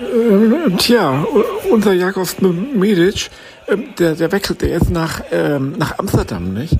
[0.00, 1.24] Äh, tja,
[1.70, 3.30] unser Jakobs Medic,
[3.66, 6.76] äh, der, der wechselte jetzt nach, ähm, nach Amsterdam, nicht?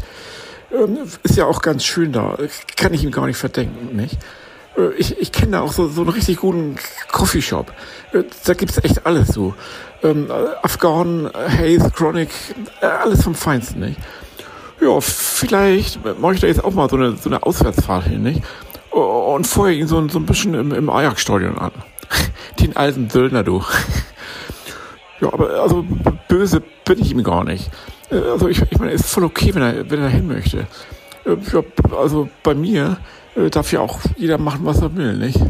[0.72, 2.36] Ähm, ist ja auch ganz schön da.
[2.76, 4.18] Kann ich ihm gar nicht verdenken, nicht?
[4.76, 6.76] Äh, ich, ich kenne da auch so, so einen richtig guten
[7.12, 7.72] Coffeeshop.
[8.12, 9.54] Äh, da gibt's echt alles so.
[10.02, 10.28] Ähm,
[10.62, 12.30] Afghan, Haze, Chronic,
[12.80, 13.98] äh, alles vom Feinsten, nicht?
[14.80, 18.42] Ja, vielleicht mache ich da jetzt auch mal so eine, so eine Auswärtsfahrt hin, nicht?
[18.90, 21.72] Und vorher ihn so, so ein bisschen im, im Ajax-Stadion an.
[22.60, 23.62] Den alten Söldner, du.
[25.20, 25.84] Ja, aber also
[26.28, 27.70] böse bin ich ihm gar nicht.
[28.10, 30.66] Also ich, ich meine, ist voll okay, wenn er, wenn er hin möchte.
[31.24, 31.36] Ja,
[31.96, 32.98] also bei mir
[33.50, 35.40] darf ja auch jeder machen, was er will, nicht?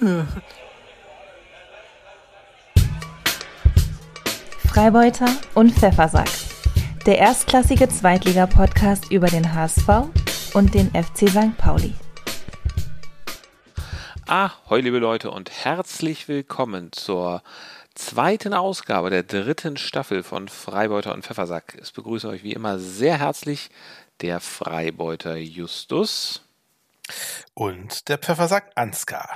[4.66, 6.28] Freibeuter und Pfeffersack.
[7.06, 9.88] Der erstklassige Zweitliga-Podcast über den HSV
[10.54, 11.56] und den FC St.
[11.56, 11.94] Pauli.
[14.26, 17.42] Ahoi, liebe Leute, und herzlich willkommen zur
[17.94, 21.76] zweiten Ausgabe der dritten Staffel von Freibeuter und Pfeffersack.
[21.78, 23.68] Es begrüße euch wie immer sehr herzlich
[24.22, 26.40] der Freibeuter Justus
[27.52, 29.28] und der Pfeffersack Ansgar.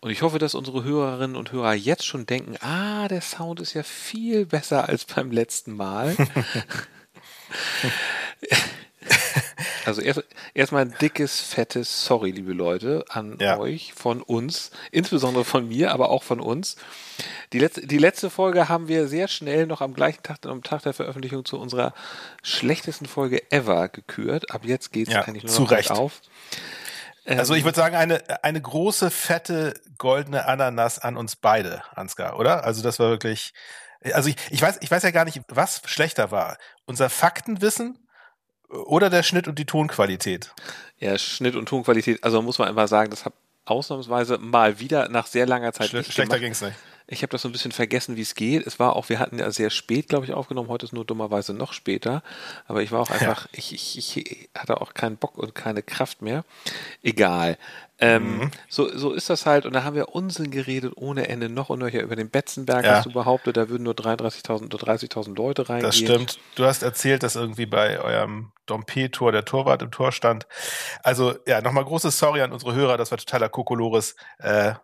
[0.00, 3.74] Und ich hoffe, dass unsere Hörerinnen und Hörer jetzt schon denken, ah, der Sound ist
[3.74, 6.16] ja viel besser als beim letzten Mal.
[9.86, 13.58] Also erst erstmal ein dickes, fettes Sorry, liebe Leute, an ja.
[13.58, 16.76] euch von uns, insbesondere von mir, aber auch von uns.
[17.52, 20.82] Die letzte, die letzte Folge haben wir sehr schnell noch am gleichen Tag, am Tag
[20.82, 21.94] der Veröffentlichung zu unserer
[22.42, 24.50] schlechtesten Folge ever gekürt.
[24.50, 25.90] Ab jetzt geht es ja, eigentlich nur noch Recht.
[25.90, 26.20] auf.
[27.26, 32.38] Also ich ähm, würde sagen, eine, eine große, fette, goldene Ananas an uns beide, Ansgar,
[32.38, 32.64] oder?
[32.64, 33.52] Also das war wirklich,
[34.12, 36.56] also ich, ich weiß, ich weiß ja gar nicht, was schlechter war.
[36.84, 37.98] Unser Faktenwissen
[38.68, 40.52] oder der Schnitt und die Tonqualität?
[40.98, 43.34] Ja, Schnitt und Tonqualität, also muss man einfach sagen, das hat
[43.66, 46.76] ausnahmsweise mal wieder nach sehr langer Zeit Schle Schlechter ging es nicht.
[47.08, 48.66] Ich habe das so ein bisschen vergessen, wie es geht.
[48.66, 50.68] Es war auch, wir hatten ja sehr spät, glaube ich, aufgenommen.
[50.68, 52.22] Heute ist nur dummerweise noch später.
[52.66, 53.50] Aber ich war auch einfach, ja.
[53.52, 56.44] ich, ich, ich hatte auch keinen Bock und keine Kraft mehr.
[57.04, 57.58] Egal.
[57.98, 58.50] Ähm, mhm.
[58.68, 59.64] so, so ist das halt.
[59.64, 62.96] Und da haben wir Unsinn geredet ohne Ende noch und nöcher über den Betzenberg, ja.
[62.96, 65.88] hast du behauptet, da würden nur 33.000 oder 30.000 Leute reingehen.
[65.88, 66.38] Das stimmt.
[66.56, 70.46] Du hast erzählt, dass irgendwie bei eurem Dompe-Tor der Torwart im Tor stand.
[71.02, 74.14] Also ja, nochmal großes Sorry an unsere Hörer, das war totaler Kokolores.
[74.38, 74.74] Äh,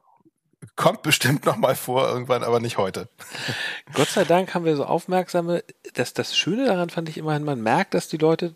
[0.76, 3.08] kommt bestimmt nochmal vor irgendwann, aber nicht heute.
[3.94, 7.60] Gott sei Dank haben wir so aufmerksame, dass das Schöne daran fand ich immerhin, man
[7.60, 8.54] merkt, dass die Leute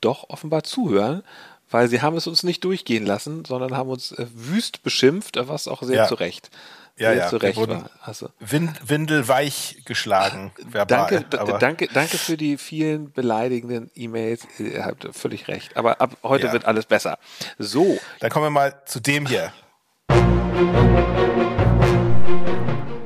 [0.00, 1.22] doch offenbar zuhören
[1.70, 5.68] weil sie haben es uns nicht durchgehen lassen, sondern haben uns äh, wüst beschimpft, was
[5.68, 6.06] auch sehr ja.
[6.06, 6.50] zu Recht.
[6.96, 7.90] Ja, ja, zu Recht war.
[8.02, 10.50] Also, Wind, Windelweich geschlagen.
[10.58, 14.48] Verbal, danke, danke, danke für die vielen beleidigenden E-Mails.
[14.58, 15.76] Ihr habt völlig recht.
[15.76, 16.52] Aber ab heute ja.
[16.52, 17.18] wird alles besser.
[17.56, 17.98] So.
[18.18, 19.52] Dann kommen wir mal zu dem hier.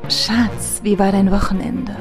[0.09, 1.95] Schatz, wie war dein Wochenende?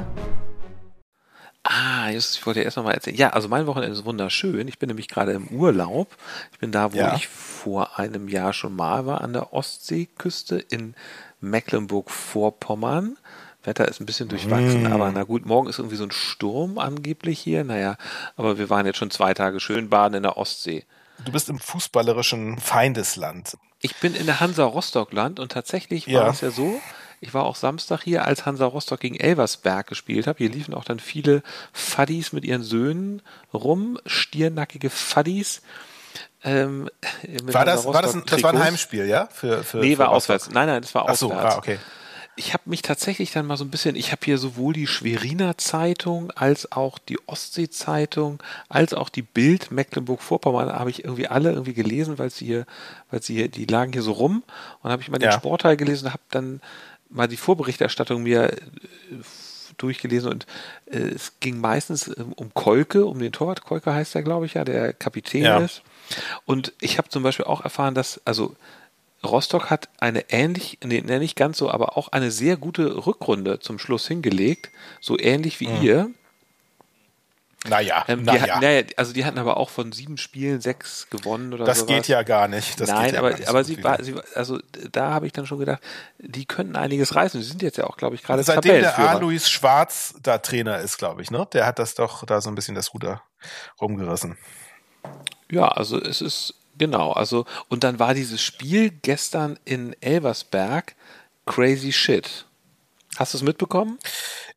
[1.64, 3.18] Ah, just, ich wollte erst noch mal erzählen.
[3.18, 4.68] Ja, also mein Wochenende ist wunderschön.
[4.68, 6.16] Ich bin nämlich gerade im Urlaub.
[6.52, 7.16] Ich bin da, wo ja.
[7.16, 10.96] ich vor einem Jahr schon mal war, an der Ostseeküste in
[11.40, 13.18] Mecklenburg-Vorpommern.
[13.64, 14.94] Wetter ist ein bisschen durchwachsen, mm.
[14.94, 17.64] aber na gut, morgen ist irgendwie so ein Sturm angeblich hier.
[17.64, 17.96] Naja,
[18.36, 20.86] aber wir waren jetzt schon zwei Tage schön baden in der Ostsee.
[21.26, 23.58] Du bist im fußballerischen Feindesland.
[23.80, 26.30] Ich bin in der Hansa Rostockland und tatsächlich war ja.
[26.30, 26.82] es ja so,
[27.22, 30.40] ich war auch Samstag hier, als Hansa Rostock gegen Elversberg gespielt habe.
[30.40, 33.22] Hier liefen auch dann viele Faddies mit ihren Söhnen
[33.54, 35.62] rum, stiernackige Faddies.
[36.44, 36.90] Ähm,
[37.44, 39.28] war das, war das, ein, das war ein Heimspiel, ja?
[39.32, 40.36] Für, für, nee, für war Rostock.
[40.36, 40.50] auswärts.
[40.50, 41.24] Nein, nein, das war auswärts.
[41.24, 41.78] Ach so, ah, okay.
[42.38, 45.60] Ich habe mich tatsächlich dann mal so ein bisschen, ich habe hier sowohl die Schweriner
[45.60, 51.52] Zeitung als auch die Ostsee Zeitung als auch die Bild Mecklenburg-Vorpommern habe ich irgendwie alle
[51.52, 52.66] irgendwie gelesen, weil sie hier,
[53.12, 54.44] weil sie hier, die lagen hier so rum
[54.82, 55.38] und habe ich mal den ja.
[55.38, 56.62] Sportteil gelesen und habe dann
[57.12, 58.58] mal die Vorberichterstattung mir äh,
[59.78, 60.46] durchgelesen und
[60.86, 63.64] äh, es ging meistens äh, um Kolke, um den Torwart.
[63.64, 65.60] Kolke heißt er, glaube ich, ja, der Kapitän ja.
[65.60, 65.82] ist.
[66.46, 68.56] Und ich habe zum Beispiel auch erfahren, dass, also
[69.24, 73.78] Rostock hat eine ähnlich, nee, nicht ganz so, aber auch eine sehr gute Rückrunde zum
[73.78, 75.82] Schluss hingelegt, so ähnlich wie mhm.
[75.82, 76.10] ihr.
[77.68, 78.42] Naja, ähm, naja.
[78.42, 78.84] Hatten, naja.
[78.98, 81.68] Also die hatten aber auch von sieben Spielen sechs gewonnen oder so.
[81.68, 81.96] Das sowas.
[81.96, 82.80] geht ja gar nicht.
[82.80, 84.60] Das Nein, ja aber, aber sie, war, sie, also
[84.92, 85.82] da habe ich dann schon gedacht,
[86.18, 87.40] die könnten einiges reißen.
[87.40, 90.98] Sie sind jetzt ja auch, glaube ich, gerade Seitdem der Alois Schwarz da Trainer ist,
[90.98, 91.48] glaube ich, ne?
[91.54, 93.22] Der hat das doch da so ein bisschen das Ruder
[93.80, 94.38] rumgerissen.
[95.52, 100.96] Ja, also es ist, genau, also, und dann war dieses Spiel gestern in Elversberg
[101.46, 102.46] crazy shit.
[103.18, 104.00] Hast du es mitbekommen?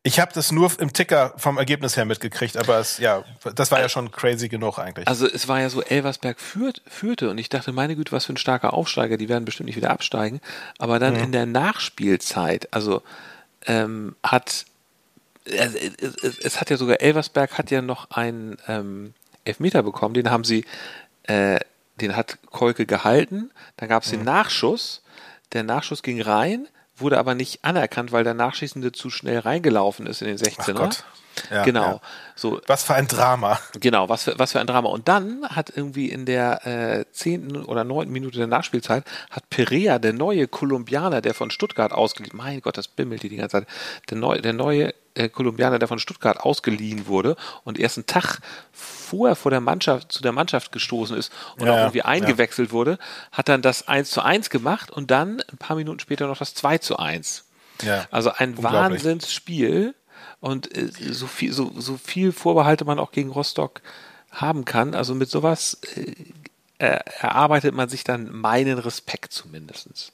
[0.03, 3.23] Ich habe das nur im Ticker vom Ergebnis her mitgekriegt, aber es, ja,
[3.55, 5.07] das war ja schon crazy genug eigentlich.
[5.07, 8.33] Also es war ja so, Elversberg führt, führte und ich dachte, meine Güte, was für
[8.33, 10.41] ein starker Aufsteiger, die werden bestimmt nicht wieder absteigen.
[10.77, 11.23] Aber dann mhm.
[11.23, 13.01] in der Nachspielzeit, also
[13.65, 14.65] ähm, hat
[15.45, 19.13] es, es, es, hat ja sogar Elversberg hat ja noch einen ähm,
[19.43, 20.65] Elfmeter bekommen, den haben sie,
[21.23, 21.59] äh,
[22.01, 24.17] den hat Kolke gehalten, dann gab es mhm.
[24.17, 25.03] den Nachschuss,
[25.53, 30.21] der Nachschuss ging rein, wurde aber nicht anerkannt, weil der Nachschießende zu schnell reingelaufen ist
[30.21, 31.03] in den 16er.
[31.51, 31.81] Ja, genau.
[31.81, 32.01] Ja.
[32.35, 33.59] So, was für ein Drama.
[33.79, 34.89] Genau, was für, was für ein Drama.
[34.89, 39.99] Und dann hat irgendwie in der äh, zehnten oder neunten Minute der Nachspielzeit hat Perea,
[39.99, 43.67] der neue Kolumbianer, der von Stuttgart ausgeliehen, mein Gott, das bimmelt hier die ganze Zeit,
[44.09, 48.39] der neue, der neue äh, Kolumbianer, der von Stuttgart ausgeliehen wurde und erst einen Tag
[48.71, 52.73] vorher vor der Mannschaft, zu der Mannschaft gestoßen ist und ja, auch irgendwie eingewechselt ja.
[52.73, 52.99] wurde,
[53.31, 56.53] hat dann das 1 zu 1 gemacht und dann ein paar Minuten später noch das
[56.53, 57.45] 2 zu 1.
[57.81, 59.95] Ja, also ein Wahnsinnsspiel
[60.39, 63.81] und äh, so viel, so, so viel Vorbehalte man auch gegen Rostock
[64.31, 64.93] haben kann.
[64.95, 66.13] Also mit sowas äh,
[66.77, 70.11] erarbeitet man sich dann meinen Respekt zumindestens.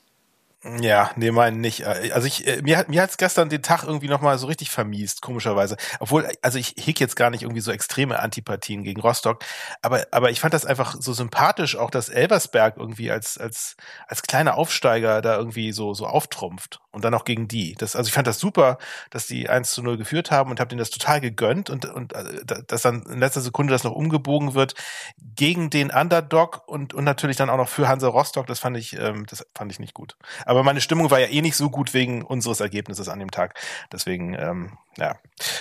[0.64, 1.82] Ja, nee, meinen nicht.
[1.82, 4.70] Äh, also ich, äh, mir hat mir hat's gestern den Tag irgendwie nochmal so richtig
[4.70, 5.76] vermiest, komischerweise.
[6.00, 9.44] Obwohl, also ich heg jetzt gar nicht irgendwie so extreme Antipathien gegen Rostock,
[9.82, 13.76] aber, aber ich fand das einfach so sympathisch, auch dass Elversberg irgendwie als, als,
[14.08, 17.74] als kleiner Aufsteiger da irgendwie so, so auftrumpft und dann auch gegen die.
[17.74, 18.78] Das, also ich fand das super,
[19.10, 22.14] dass die 1 zu 0 geführt haben und habe denen das total gegönnt und, und
[22.14, 24.76] äh, dass dann in letzter Sekunde das noch umgebogen wird
[25.36, 28.46] gegen den Underdog und, und natürlich dann auch noch für Hansa Rostock.
[28.46, 30.18] Das fand ich, ähm, das fand ich nicht gut.
[30.46, 33.60] Aber meine Stimmung war ja eh nicht so gut wegen unseres Ergebnisses an dem Tag.
[33.92, 35.18] Deswegen, ähm, ja,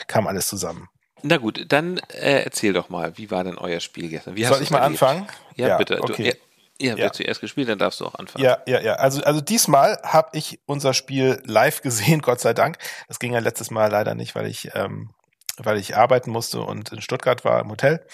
[0.06, 0.88] kam alles zusammen.
[1.22, 4.36] Na gut, dann äh, erzähl doch mal, wie war denn euer Spiel gestern?
[4.36, 5.02] Wie Soll ich mal erlebt?
[5.02, 5.28] anfangen?
[5.56, 6.02] Ja, ja bitte.
[6.02, 6.32] Okay.
[6.32, 6.38] Du,
[6.80, 8.42] ja, ja, wer zuerst gespielt, dann darfst du auch anfangen.
[8.42, 8.94] Ja, ja, ja.
[8.94, 12.78] Also, also diesmal habe ich unser Spiel live gesehen, Gott sei Dank.
[13.08, 15.10] Das ging ja letztes Mal leider nicht, weil ich, ähm,
[15.58, 18.04] weil ich arbeiten musste und in Stuttgart war im Hotel.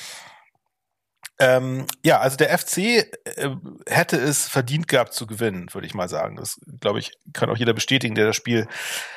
[1.38, 3.04] Ähm, ja, also der FC äh,
[3.86, 6.36] hätte es verdient gehabt zu gewinnen, würde ich mal sagen.
[6.36, 8.66] Das, glaube ich, kann auch jeder bestätigen, der das Spiel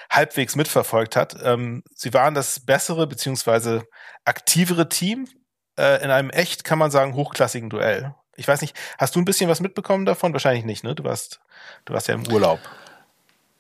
[0.10, 1.38] halbwegs mitverfolgt hat.
[1.42, 3.86] Ähm, sie waren das bessere beziehungsweise
[4.26, 5.28] aktivere Team
[5.78, 8.14] äh, in einem echt, kann man sagen, hochklassigen Duell.
[8.36, 10.34] Ich weiß nicht, hast du ein bisschen was mitbekommen davon?
[10.34, 10.96] Wahrscheinlich nicht, ne?
[10.96, 11.40] Du warst,
[11.86, 12.60] du warst ja im Urlaub.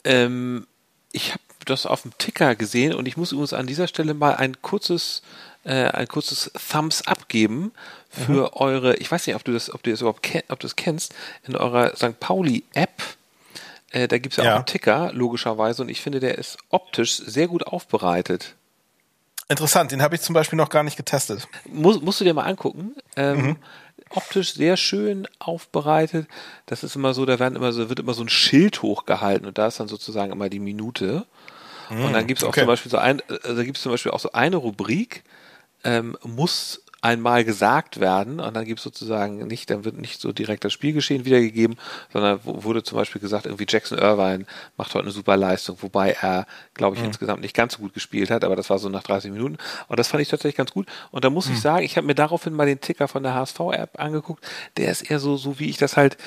[0.03, 0.67] Ähm,
[1.11, 4.35] ich habe das auf dem Ticker gesehen und ich muss übrigens an dieser Stelle mal
[4.35, 5.21] ein kurzes
[5.69, 7.71] äh, ein kurzes Thumbs up geben
[8.09, 8.49] für mhm.
[8.53, 10.75] eure, ich weiß nicht, ob du das, ob du das überhaupt kenn, ob du das
[10.75, 11.13] kennst,
[11.47, 12.19] in eurer St.
[12.19, 13.03] Pauli-App.
[13.91, 16.57] Äh, da gibt es ja, ja auch einen Ticker, logischerweise, und ich finde, der ist
[16.69, 18.55] optisch sehr gut aufbereitet.
[19.47, 21.47] Interessant, den habe ich zum Beispiel noch gar nicht getestet.
[21.65, 22.95] Muss, musst du dir mal angucken.
[23.15, 23.55] Ähm, mhm.
[24.11, 26.27] Optisch sehr schön aufbereitet.
[26.65, 29.59] Das ist immer so, da werden immer so, wird immer so ein Schild hochgehalten und
[29.59, 31.25] da ist dann sozusagen immer die Minute.
[31.89, 32.61] Mhm, und dann gibt es auch okay.
[32.61, 35.23] zum Beispiel so ein, äh, da gibt es zum Beispiel auch so eine Rubrik,
[35.83, 40.33] ähm, muss einmal gesagt werden und dann gibt es sozusagen nicht, dann wird nicht so
[40.33, 41.77] direkt das Spielgeschehen wiedergegeben,
[42.11, 44.45] sondern wurde zum Beispiel gesagt, irgendwie Jackson Irvine
[44.75, 47.09] macht heute eine super Leistung, wobei er, glaube ich, mhm.
[47.09, 49.97] insgesamt nicht ganz so gut gespielt hat, aber das war so nach 30 Minuten und
[49.97, 51.53] das fand ich tatsächlich ganz gut und da muss mhm.
[51.53, 54.45] ich sagen, ich habe mir daraufhin mal den Ticker von der HSV-App angeguckt,
[54.75, 56.17] der ist eher so, so wie ich das halt,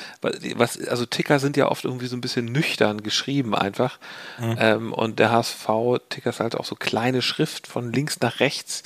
[0.56, 3.99] was, also Ticker sind ja oft irgendwie so ein bisschen nüchtern geschrieben einfach
[4.38, 4.56] mhm.
[4.58, 8.84] ähm, und der HSV-Ticker ist halt auch so kleine Schrift von links nach rechts,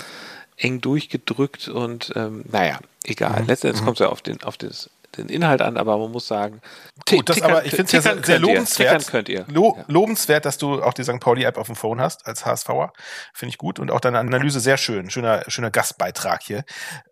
[0.56, 3.42] eng durchgedrückt und ähm, naja, egal.
[3.42, 3.46] Mhm.
[3.46, 3.86] Letztendlich mhm.
[3.86, 6.60] kommt es ja auf den, auf das, den Inhalt an, aber man muss sagen,
[7.08, 9.44] Gut, das aber ich finde es ja sehr, sehr lobenswert, könnt ihr.
[9.48, 11.20] Lo lobenswert, dass du auch die St.
[11.20, 12.92] Pauli-App auf dem Phone hast als HSVer.
[13.32, 13.78] Finde ich gut.
[13.78, 15.10] Und auch deine Analyse sehr schön.
[15.10, 16.64] Schöner, schöner Gastbeitrag hier.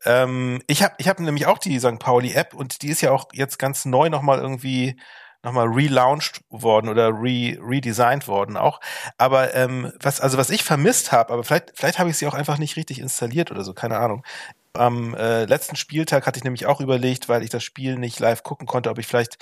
[0.05, 1.99] Ähm, ich habe ich hab nämlich auch die St.
[1.99, 4.97] Pauli-App und die ist ja auch jetzt ganz neu nochmal irgendwie
[5.45, 8.81] nochmal relaunched worden oder re redesigned worden auch.
[9.19, 12.35] Aber ähm, was, also was ich vermisst habe, aber vielleicht, vielleicht habe ich sie auch
[12.35, 14.25] einfach nicht richtig installiert oder so, keine Ahnung.
[14.73, 18.43] Am äh, letzten Spieltag hatte ich nämlich auch überlegt, weil ich das Spiel nicht live
[18.43, 19.39] gucken konnte, ob ich vielleicht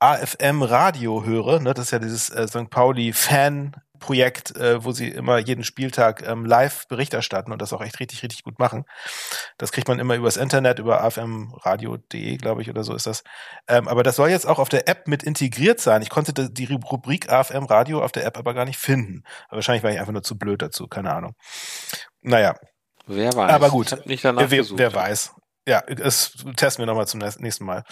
[0.00, 1.60] AFM Radio höre.
[1.60, 1.74] Ne?
[1.74, 2.70] Das ist ja dieses äh, St.
[2.70, 7.72] Pauli Fan Projekt, äh, wo sie immer jeden Spieltag ähm, live Bericht erstatten und das
[7.72, 8.84] auch echt richtig, richtig gut machen.
[9.58, 13.22] Das kriegt man immer übers Internet, über afmradio.de, glaube ich, oder so ist das.
[13.66, 16.02] Ähm, aber das soll jetzt auch auf der App mit integriert sein.
[16.02, 19.22] Ich konnte die Rubrik AFM Radio auf der App aber gar nicht finden.
[19.48, 21.34] Aber wahrscheinlich war ich einfach nur zu blöd dazu, keine Ahnung.
[22.22, 22.54] Naja.
[23.06, 23.52] Wer weiß.
[23.52, 25.32] Aber gut, nicht danach wer, wer weiß.
[25.68, 27.84] Ja, das testen wir nochmal zum nächsten Mal.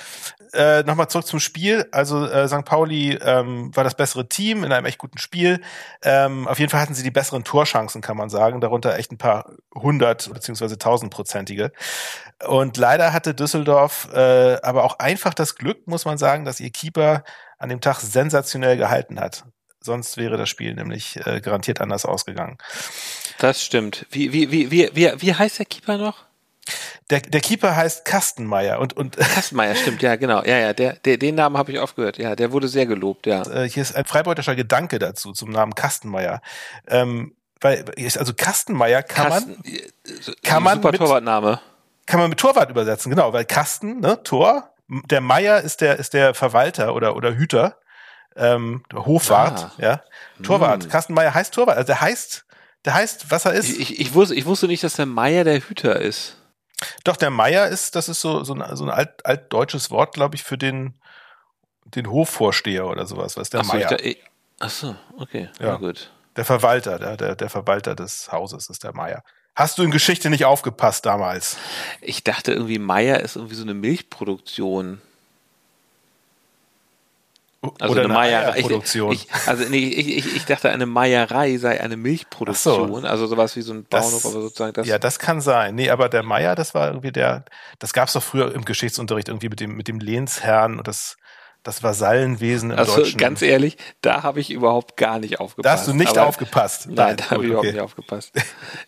[0.54, 1.86] Äh, nochmal zurück zum Spiel.
[1.92, 2.64] Also äh, St.
[2.64, 5.60] Pauli ähm, war das bessere Team in einem echt guten Spiel.
[6.02, 8.62] Ähm, auf jeden Fall hatten sie die besseren Torchancen, kann man sagen.
[8.62, 11.70] Darunter echt ein paar hundert beziehungsweise tausendprozentige.
[12.46, 16.70] Und leider hatte Düsseldorf äh, aber auch einfach das Glück, muss man sagen, dass ihr
[16.70, 17.24] Keeper
[17.58, 19.44] an dem Tag sensationell gehalten hat.
[19.80, 22.56] sonst wäre das Spiel nämlich äh, garantiert anders ausgegangen.
[23.38, 24.06] Das stimmt.
[24.10, 26.25] Wie, wie, wie, wie, wie, wie heißt der Keeper noch?
[27.10, 30.02] Der, der Keeper heißt Kastenmeier und und Kastenmeier stimmt.
[30.02, 30.42] Ja genau.
[30.42, 33.42] Ja ja der, der den Namen habe ich aufgehört ja der wurde sehr gelobt ja.
[33.42, 36.42] Äh, hier ist ein freibeutischer Gedanke dazu zum Namen Kastenmeier.
[36.88, 37.84] Ähm, weil
[38.18, 41.60] also Kastenmeier kann Kasten, man äh, kann man super mit, Torwartname.
[42.06, 46.12] kann man mit Torwart übersetzen genau weil Kasten ne Tor der Meier ist der ist
[46.12, 47.78] der Verwalter oder oder Hüter
[48.34, 49.72] ähm, Hofwart ah.
[49.78, 50.02] ja.
[50.42, 50.90] Torwart hm.
[50.90, 52.44] Kastenmeier heißt Torwart also der heißt
[52.84, 53.70] der heißt was er ist.
[53.70, 56.35] Ich, ich, ich wusste ich wusste nicht dass der Meier der Hüter ist
[57.04, 60.34] doch, der Meier ist, das ist so, so ein, so ein alt, altdeutsches Wort, glaube
[60.34, 60.94] ich, für den,
[61.84, 63.96] den Hofvorsteher oder sowas, was der Meier.
[64.58, 65.72] ach so, okay, ja.
[65.72, 66.10] Na gut.
[66.36, 69.22] Der Verwalter, der, der, der Verwalter des Hauses ist der Meier.
[69.54, 71.56] Hast du in Geschichte nicht aufgepasst damals?
[72.02, 75.00] Ich dachte irgendwie, Meier ist irgendwie so eine Milchproduktion.
[77.78, 79.12] Also Oder eine, Meierproduktion.
[79.12, 83.06] Ich, ich, also nee, ich, ich, dachte, eine Meierei sei eine Milchproduktion, so.
[83.06, 84.86] also sowas wie so ein Bauernhof, das, aber sozusagen das.
[84.86, 85.74] Ja, das kann sein.
[85.74, 87.44] Nee, aber der Meier, das war irgendwie der,
[87.78, 91.16] das gab es doch früher im Geschichtsunterricht irgendwie mit dem, mit dem Lehnsherrn und das,
[91.66, 93.18] das Vasallenwesen im also, Deutschen.
[93.18, 95.66] ganz ehrlich, da habe ich überhaupt gar nicht aufgepasst.
[95.66, 96.86] Da hast du nicht aber, aufgepasst.
[96.86, 98.32] Nein, nein da habe ich überhaupt nicht aufgepasst.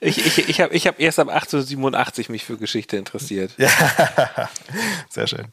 [0.00, 3.52] Ich, ich, ich habe ich hab erst ab 1887 mich für Geschichte interessiert.
[3.58, 3.68] Ja,
[5.08, 5.52] sehr schön.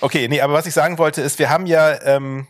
[0.00, 2.46] Okay, nee, aber was ich sagen wollte ist, wir haben ja, ähm,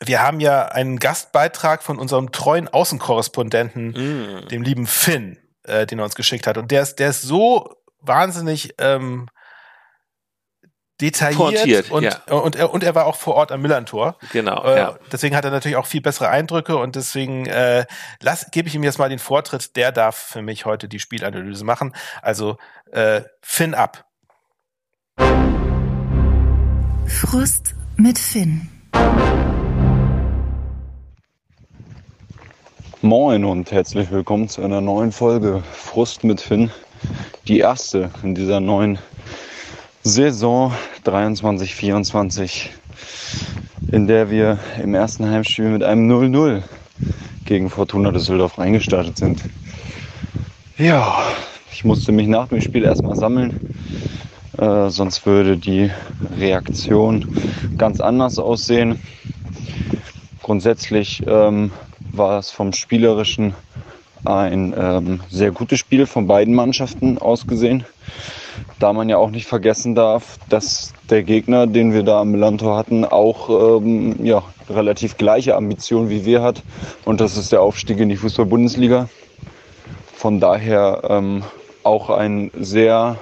[0.00, 4.48] wir haben ja einen Gastbeitrag von unserem treuen Außenkorrespondenten, mm.
[4.48, 6.58] dem lieben Finn, äh, den er uns geschickt hat.
[6.58, 9.28] Und der ist, der ist so wahnsinnig ähm,
[11.00, 12.22] detailliert Portiert, und, ja.
[12.30, 14.16] und, er, und er war auch vor Ort am Millantor.
[14.32, 14.64] Genau.
[14.64, 14.98] Äh, ja.
[15.10, 17.84] Deswegen hat er natürlich auch viel bessere Eindrücke und deswegen äh,
[18.52, 19.76] gebe ich ihm jetzt mal den Vortritt.
[19.76, 21.94] Der darf für mich heute die Spielanalyse machen.
[22.22, 22.58] Also
[22.92, 24.04] äh, Finn ab.
[27.06, 28.70] Frust mit Finn.
[33.04, 36.70] Moin und herzlich willkommen zu einer neuen Folge Frust mit Finn.
[37.46, 38.98] Die erste in dieser neuen
[40.02, 40.72] Saison
[41.04, 42.68] 23-24,
[43.92, 46.62] in der wir im ersten Heimspiel mit einem 0-0
[47.44, 49.42] gegen Fortuna Düsseldorf reingestartet sind.
[50.78, 51.18] Ja,
[51.70, 53.74] ich musste mich nach dem Spiel erstmal sammeln,
[54.56, 55.90] äh, sonst würde die
[56.38, 57.36] Reaktion
[57.76, 58.98] ganz anders aussehen.
[60.40, 61.70] Grundsätzlich ähm,
[62.16, 63.54] war es vom Spielerischen
[64.24, 67.84] ein ähm, sehr gutes Spiel von beiden Mannschaften ausgesehen.
[68.78, 72.76] Da man ja auch nicht vergessen darf, dass der Gegner, den wir da am Millantor
[72.76, 76.62] hatten, auch ähm, ja, relativ gleiche Ambitionen wie wir hat.
[77.04, 79.08] Und das ist der Aufstieg in die Fußball-Bundesliga.
[80.14, 81.42] Von daher ähm,
[81.82, 83.18] auch ein sehr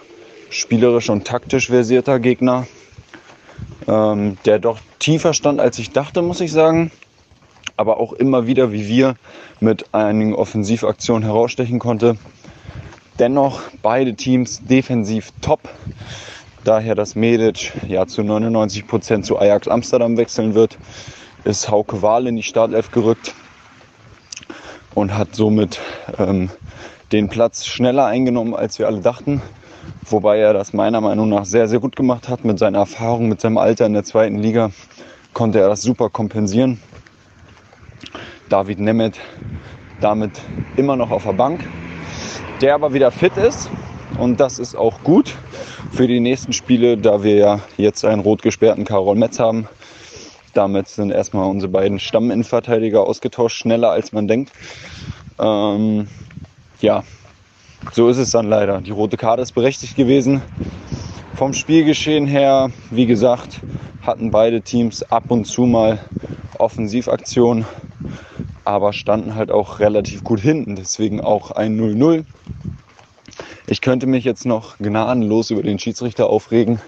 [0.51, 2.67] spielerisch und taktisch versierter Gegner,
[3.89, 6.93] ähm, der doch tiefer stand, als ich dachte, muss ich sagen
[7.83, 9.17] aber auch immer wieder, wie wir,
[9.59, 12.17] mit einigen Offensivaktionen herausstechen konnte.
[13.19, 15.69] Dennoch beide Teams defensiv top.
[16.63, 20.79] Daher, dass Medic ja zu 99 Prozent zu Ajax Amsterdam wechseln wird,
[21.43, 23.35] ist Hauke Wahl in die Startelf gerückt
[24.95, 25.81] und hat somit
[26.19, 26.51] ähm,
[27.11, 29.43] den Platz schneller eingenommen, als wir alle dachten.
[30.05, 32.45] Wobei er das meiner Meinung nach sehr, sehr gut gemacht hat.
[32.45, 34.71] Mit seiner Erfahrung, mit seinem Alter in der zweiten Liga
[35.33, 36.81] konnte er das super kompensieren.
[38.53, 39.19] David Nemeth
[40.03, 40.33] damit
[40.77, 41.67] immer noch auf der Bank,
[42.61, 43.71] der aber wieder fit ist
[44.19, 45.35] und das ist auch gut
[45.91, 49.69] für die nächsten Spiele, da wir ja jetzt einen rot gesperrten Karol Metz haben.
[50.53, 54.53] Damit sind erstmal unsere beiden Stamminnenverteidiger ausgetauscht, schneller als man denkt.
[55.41, 56.09] Ähm,
[56.83, 57.05] ja,
[57.93, 58.83] so ist es dann leider.
[58.83, 60.43] Die rote Karte ist berechtigt gewesen.
[61.37, 63.61] Vom Spielgeschehen her, wie gesagt,
[64.03, 66.01] hatten beide Teams ab und zu mal
[66.59, 67.65] Offensivaktionen
[68.65, 72.25] aber standen halt auch relativ gut hinten, deswegen auch ein 0-0.
[73.67, 76.81] Ich könnte mich jetzt noch gnadenlos über den Schiedsrichter aufregen,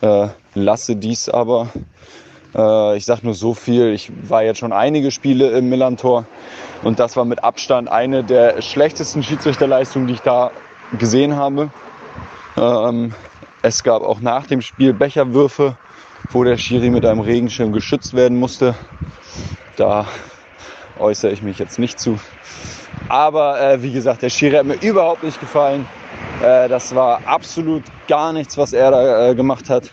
[0.00, 1.68] äh, lasse dies aber.
[2.54, 6.24] Äh, ich sage nur so viel, ich war jetzt schon einige Spiele im Millantor
[6.82, 10.50] und das war mit Abstand eine der schlechtesten Schiedsrichterleistungen, die ich da
[10.98, 11.70] gesehen habe.
[12.56, 13.14] Ähm,
[13.62, 15.76] es gab auch nach dem Spiel Becherwürfe,
[16.30, 18.74] wo der Schiri mit einem Regenschirm geschützt werden musste.
[19.76, 20.06] Da
[21.00, 22.18] äußere ich mich jetzt nicht zu.
[23.08, 25.86] Aber äh, wie gesagt, der Schiri hat mir überhaupt nicht gefallen.
[26.42, 29.90] Äh, das war absolut gar nichts, was er da äh, gemacht hat.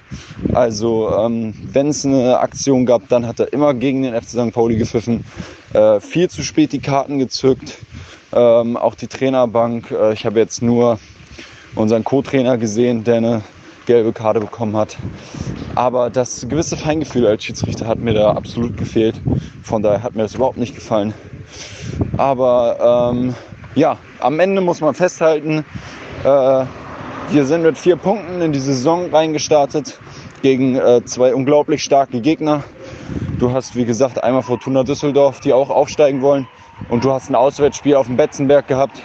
[0.53, 4.53] Also ähm, wenn es eine Aktion gab, dann hat er immer gegen den FC St.
[4.53, 5.25] Pauli gepfiffen.
[5.73, 7.77] Äh, viel zu spät die Karten gezückt.
[8.33, 9.91] Ähm, auch die Trainerbank.
[9.91, 10.99] Äh, ich habe jetzt nur
[11.75, 13.41] unseren Co-Trainer gesehen, der eine
[13.87, 14.95] gelbe Karte bekommen hat.
[15.73, 19.19] Aber das gewisse Feingefühl als Schiedsrichter hat mir da absolut gefehlt.
[19.63, 21.13] Von daher hat mir das überhaupt nicht gefallen.
[22.17, 23.33] Aber ähm,
[23.73, 25.65] ja, am Ende muss man festhalten,
[26.23, 26.65] äh,
[27.29, 29.99] wir sind mit vier Punkten in die Saison reingestartet
[30.41, 32.63] gegen äh, zwei unglaublich starke Gegner.
[33.39, 36.47] Du hast, wie gesagt, einmal Fortuna Düsseldorf, die auch aufsteigen wollen.
[36.89, 39.01] Und du hast ein Auswärtsspiel auf dem Betzenberg gehabt,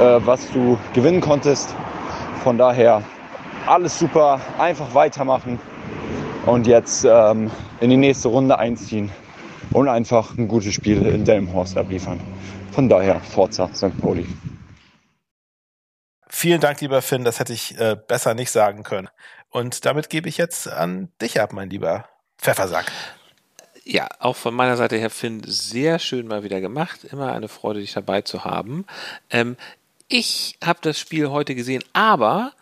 [0.00, 1.74] äh, was du gewinnen konntest.
[2.42, 3.02] Von daher
[3.66, 5.58] alles super, einfach weitermachen
[6.46, 7.50] und jetzt ähm,
[7.80, 9.10] in die nächste Runde einziehen
[9.72, 12.20] und einfach ein gutes Spiel in Delmenhorst abliefern.
[12.72, 13.96] Von daher, Forza St.
[14.00, 14.26] Pauli.
[16.28, 19.08] Vielen Dank, lieber Finn, das hätte ich äh, besser nicht sagen können.
[19.50, 22.06] Und damit gebe ich jetzt an dich ab, mein lieber
[22.38, 22.90] Pfeffersack.
[23.84, 27.04] Ja, auch von meiner Seite her, Finn, sehr schön mal wieder gemacht.
[27.04, 28.86] Immer eine Freude, dich dabei zu haben.
[29.30, 29.56] Ähm,
[30.08, 32.52] ich habe das Spiel heute gesehen, aber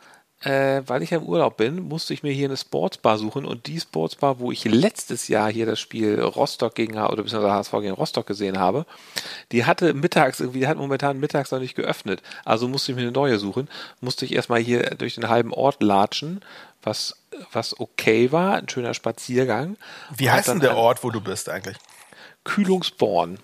[0.42, 3.66] äh, weil ich ja im Urlaub bin, musste ich mir hier eine Sportsbar suchen und
[3.66, 7.92] die Sportsbar, wo ich letztes Jahr hier das Spiel Rostock gegen oder beziehungsweise HSV gegen
[7.92, 8.86] Rostock gesehen habe,
[9.52, 12.22] die hatte mittags irgendwie, die hat momentan mittags noch nicht geöffnet.
[12.44, 13.68] Also musste ich mir eine neue suchen.
[14.00, 16.40] Musste ich erstmal hier durch den halben Ort latschen,
[16.82, 17.16] was,
[17.52, 19.76] was okay war, ein schöner Spaziergang.
[20.16, 21.76] Wie heißt denn der Ort, wo du bist eigentlich?
[22.44, 23.38] Kühlungsborn.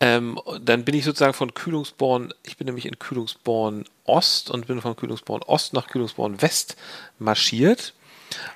[0.00, 4.80] Ähm, dann bin ich sozusagen von Kühlungsborn, ich bin nämlich in Kühlungsborn Ost und bin
[4.80, 6.76] von Kühlungsborn Ost nach Kühlungsborn West
[7.18, 7.94] marschiert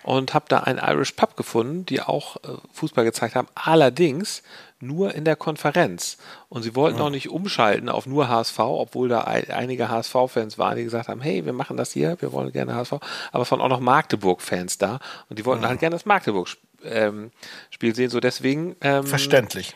[0.02, 4.42] und habe da einen Irish Pub gefunden, die auch äh, Fußball gezeigt haben, allerdings
[4.80, 6.18] nur in der Konferenz.
[6.48, 7.04] Und sie wollten ja.
[7.04, 11.44] auch nicht umschalten auf nur HSV, obwohl da einige HSV-Fans waren, die gesagt haben, hey,
[11.44, 12.94] wir machen das hier, wir wollen gerne HSV.
[13.32, 15.68] Aber es waren auch noch Magdeburg-Fans da und die wollten ja.
[15.68, 18.10] halt gerne das Magdeburg-Spiel ähm, sehen.
[18.10, 18.76] So deswegen.
[18.80, 19.74] Ähm, Verständlich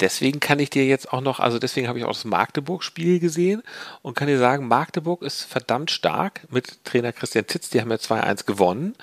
[0.00, 3.62] deswegen kann ich dir jetzt auch noch, also deswegen habe ich auch das Magdeburg-Spiel gesehen
[4.02, 7.96] und kann dir sagen, Magdeburg ist verdammt stark mit Trainer Christian Titz, die haben ja
[7.96, 8.94] 2-1 gewonnen.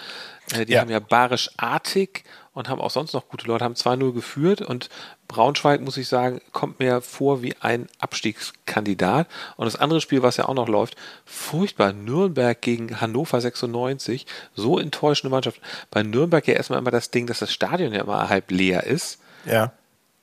[0.54, 0.82] Äh, die ja.
[0.82, 2.24] haben ja barisch-artig
[2.54, 4.90] und haben auch sonst noch gute Leute, haben 2-0 geführt und
[5.28, 9.28] Braunschweig, muss ich sagen, kommt mir vor wie ein Abstiegskandidat.
[9.58, 14.26] Und das andere Spiel, was ja auch noch läuft, furchtbar, Nürnberg gegen Hannover 96,
[14.56, 15.60] so enttäuschende Mannschaft.
[15.92, 19.20] Bei Nürnberg ja erstmal immer das Ding, dass das Stadion ja immer halb leer ist.
[19.46, 19.74] Ja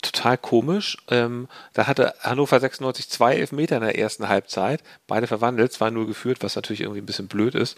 [0.05, 0.99] total komisch.
[1.09, 6.39] Ähm, da hatte Hannover 96 zwei Elfmeter in der ersten Halbzeit, beide verwandelt, 2-0 geführt,
[6.43, 7.77] was natürlich irgendwie ein bisschen blöd ist.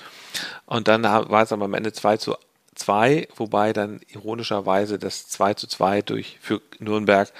[0.67, 2.37] Und dann war es aber am Ende 2 zu
[2.75, 7.33] 2, wobei dann ironischerweise das 2 zu 2 durch, für Nürnberg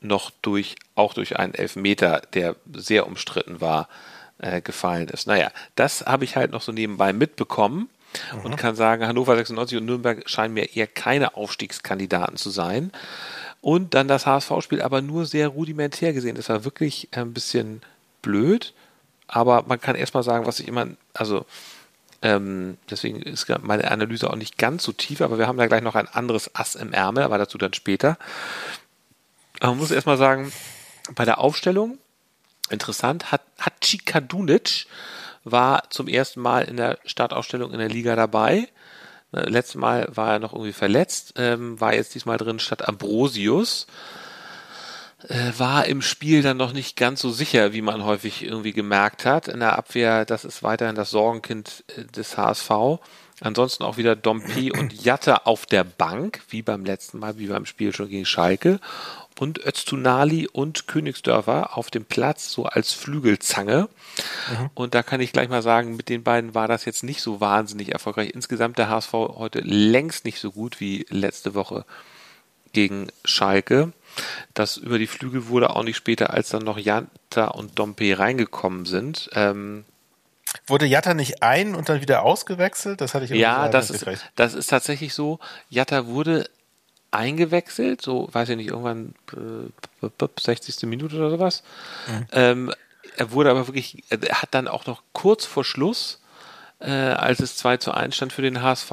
[0.00, 3.88] noch durch, auch durch einen Elfmeter, der sehr umstritten war,
[4.38, 5.26] äh, gefallen ist.
[5.26, 7.88] Naja, das habe ich halt noch so nebenbei mitbekommen
[8.42, 8.56] und mhm.
[8.56, 12.92] kann sagen, Hannover 96 und Nürnberg scheinen mir eher keine Aufstiegskandidaten zu sein.
[13.64, 16.36] Und dann das HSV-Spiel aber nur sehr rudimentär gesehen.
[16.36, 17.80] Das war wirklich ein bisschen
[18.20, 18.74] blöd,
[19.26, 21.46] aber man kann erstmal sagen, was ich immer, also
[22.20, 25.80] ähm, deswegen ist meine Analyse auch nicht ganz so tief, aber wir haben da gleich
[25.80, 28.18] noch ein anderes Ass im Ärmel, aber dazu dann später.
[29.60, 30.52] Aber man muss erstmal sagen,
[31.14, 31.96] bei der Aufstellung,
[32.68, 34.84] interessant, hat Hachi Kadunic
[35.44, 38.68] war zum ersten Mal in der Startausstellung in der Liga dabei.
[39.34, 43.86] Ne, letztes Mal war er noch irgendwie verletzt, ähm, war jetzt diesmal drin statt Ambrosius.
[45.28, 49.24] Äh, war im Spiel dann noch nicht ganz so sicher, wie man häufig irgendwie gemerkt
[49.24, 49.48] hat.
[49.48, 53.00] In der Abwehr, das ist weiterhin das Sorgenkind äh, des HSV.
[53.44, 57.66] Ansonsten auch wieder Dompe und Jatta auf der Bank, wie beim letzten Mal, wie beim
[57.66, 58.80] Spiel schon gegen Schalke.
[59.38, 63.88] Und Öztunali und Königsdörfer auf dem Platz, so als Flügelzange.
[64.48, 64.70] Mhm.
[64.72, 67.42] Und da kann ich gleich mal sagen, mit den beiden war das jetzt nicht so
[67.42, 68.30] wahnsinnig erfolgreich.
[68.32, 71.84] Insgesamt der HSV heute längst nicht so gut wie letzte Woche
[72.72, 73.92] gegen Schalke.
[74.54, 78.86] Das über die Flügel wurde auch nicht später, als dann noch Jatta und Dompe reingekommen
[78.86, 79.28] sind.
[79.34, 79.84] Ähm,
[80.66, 83.00] Wurde Jatta nicht ein und dann wieder ausgewechselt?
[83.00, 85.38] Das hatte ich Ja, das ist, das ist tatsächlich so.
[85.68, 86.48] Jatta wurde
[87.10, 89.14] eingewechselt, so weiß ich nicht, irgendwann
[90.02, 90.82] äh, 60.
[90.82, 91.62] Minute oder sowas.
[92.08, 92.26] Mhm.
[92.32, 92.74] Ähm,
[93.16, 96.20] er wurde aber wirklich, er hat dann auch noch kurz vor Schluss,
[96.80, 98.90] äh, als es 2 zu 1 stand für den HSV,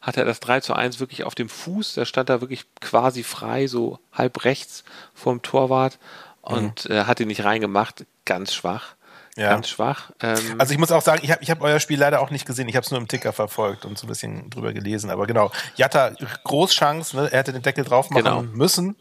[0.00, 3.22] hat er das 3 zu 1 wirklich auf dem Fuß, da stand er wirklich quasi
[3.22, 5.98] frei, so halb rechts vorm Torwart
[6.42, 6.96] und mhm.
[6.96, 8.94] äh, hat ihn nicht reingemacht, ganz schwach.
[9.36, 9.50] Ja.
[9.50, 10.10] Ganz schwach.
[10.20, 12.46] Ähm, also ich muss auch sagen, ich habe ich hab euer Spiel leider auch nicht
[12.46, 12.68] gesehen.
[12.68, 15.10] Ich habe es nur im Ticker verfolgt und so ein bisschen drüber gelesen.
[15.10, 16.12] Aber genau, Jatta,
[16.44, 17.28] Großchance, ne?
[17.30, 18.42] er hätte den Deckel drauf machen genau.
[18.42, 18.96] müssen.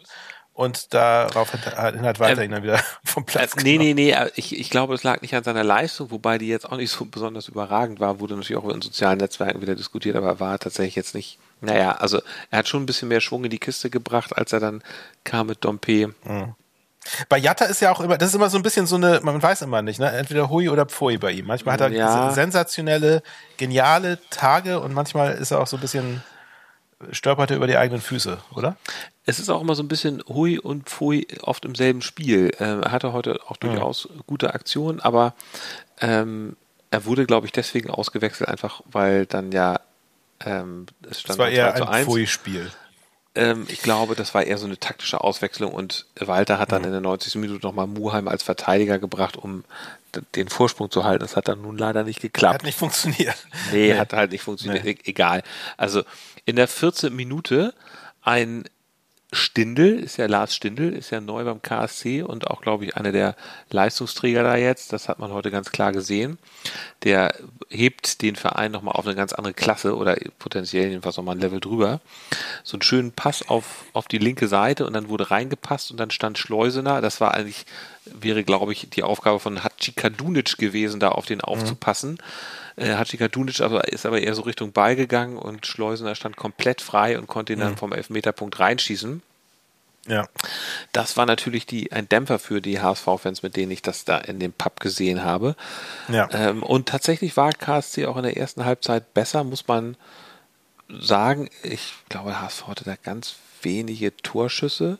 [0.59, 4.29] Und darauf hat, hat weiterhin ähm, dann wieder vom Platz äh, Nee, nee, nee, äh,
[4.35, 7.05] ich, ich glaube, es lag nicht an seiner Leistung, wobei die jetzt auch nicht so
[7.05, 11.15] besonders überragend war, wurde natürlich auch in sozialen Netzwerken wieder diskutiert, aber war tatsächlich jetzt
[11.15, 12.19] nicht, naja, also
[12.51, 14.83] er hat schon ein bisschen mehr Schwung in die Kiste gebracht, als er dann
[15.23, 16.13] kam mit Dompe.
[16.25, 16.55] Mhm.
[17.27, 19.41] Bei Jatta ist ja auch immer, das ist immer so ein bisschen so eine, man
[19.41, 20.11] weiß immer nicht, ne?
[20.11, 21.47] Entweder Hui oder Pfui bei ihm.
[21.47, 22.31] Manchmal hat er ja.
[22.31, 23.21] sensationelle,
[23.57, 26.23] geniale Tage und manchmal ist er auch so ein bisschen
[27.11, 28.75] stolpert er über die eigenen Füße, oder?
[29.25, 32.51] Es ist auch immer so ein bisschen Hui und Pfui oft im selben Spiel.
[32.59, 34.21] Ähm, er hatte heute auch durchaus ja.
[34.27, 35.33] gute Aktionen, aber
[36.01, 36.57] ähm,
[36.91, 39.79] er wurde, glaube ich, deswegen ausgewechselt, einfach weil dann ja
[40.45, 41.29] ähm, es stand.
[41.29, 42.71] Das war eher ein Pfui-Spiel.
[43.35, 46.87] Ähm, ich glaube, das war eher so eine taktische Auswechslung und Walter hat dann mhm.
[46.87, 47.35] in der 90.
[47.35, 49.63] Minute nochmal Muheim als Verteidiger gebracht, um
[50.35, 51.21] den Vorsprung zu halten.
[51.21, 52.55] Das hat dann nun leider nicht geklappt.
[52.55, 53.47] Hat nicht funktioniert.
[53.71, 53.99] Nee, nee.
[53.99, 54.83] hat halt nicht funktioniert.
[54.83, 54.91] Nee.
[54.91, 55.43] E egal.
[55.77, 56.03] Also
[56.45, 57.15] in der 14.
[57.15, 57.73] Minute
[58.21, 58.65] ein
[59.31, 63.11] Stindel, ist ja Lars Stindel, ist ja neu beim KSC und auch, glaube ich, einer
[63.11, 63.35] der
[63.69, 64.91] Leistungsträger da jetzt.
[64.91, 66.39] Das hat man heute ganz klar gesehen.
[67.03, 67.35] Der
[67.69, 71.59] hebt den Verein nochmal auf eine ganz andere Klasse oder potenziell jedenfalls nochmal ein Level
[71.59, 72.01] drüber.
[72.63, 76.09] So einen schönen Pass auf, auf die linke Seite und dann wurde reingepasst und dann
[76.09, 76.99] stand Schleusener.
[76.99, 77.67] Das war eigentlich,
[78.05, 81.43] wäre, glaube ich, die Aufgabe von Hachikadunic gewesen, da auf den mhm.
[81.43, 82.13] aufzupassen.
[82.13, 82.17] Mhm.
[82.79, 87.17] Äh, Hachikadunic aber, ist aber eher so Richtung Ball gegangen und Schleusener stand komplett frei
[87.17, 87.77] und konnte ihn dann mhm.
[87.77, 89.21] vom Elfmeterpunkt reinschießen.
[90.07, 90.27] Ja.
[90.91, 94.39] Das war natürlich die, ein Dämpfer für die HSV-Fans, mit denen ich das da in
[94.39, 95.55] dem Pub gesehen habe.
[96.07, 96.29] Ja.
[96.31, 99.97] Ähm, und tatsächlich war KSC auch in der ersten Halbzeit besser, muss man
[100.87, 101.49] sagen.
[101.63, 104.97] Ich glaube, HSV hatte da ganz wenige Torschüsse.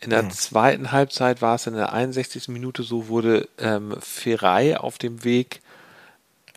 [0.00, 0.30] In der mhm.
[0.30, 2.48] zweiten Halbzeit war es in der 61.
[2.48, 5.60] Minute so, wurde ähm, Ferrei auf dem Weg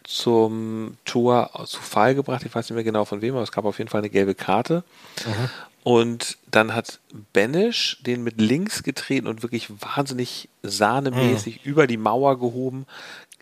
[0.09, 2.43] zum Tor zu Fall gebracht.
[2.43, 4.33] Ich weiß nicht mehr genau von wem, aber es gab auf jeden Fall eine gelbe
[4.33, 4.83] Karte.
[5.23, 5.49] Mhm.
[5.83, 6.99] Und dann hat
[7.31, 11.69] Benisch den mit links getreten und wirklich wahnsinnig sahnemäßig mhm.
[11.69, 12.87] über die Mauer gehoben.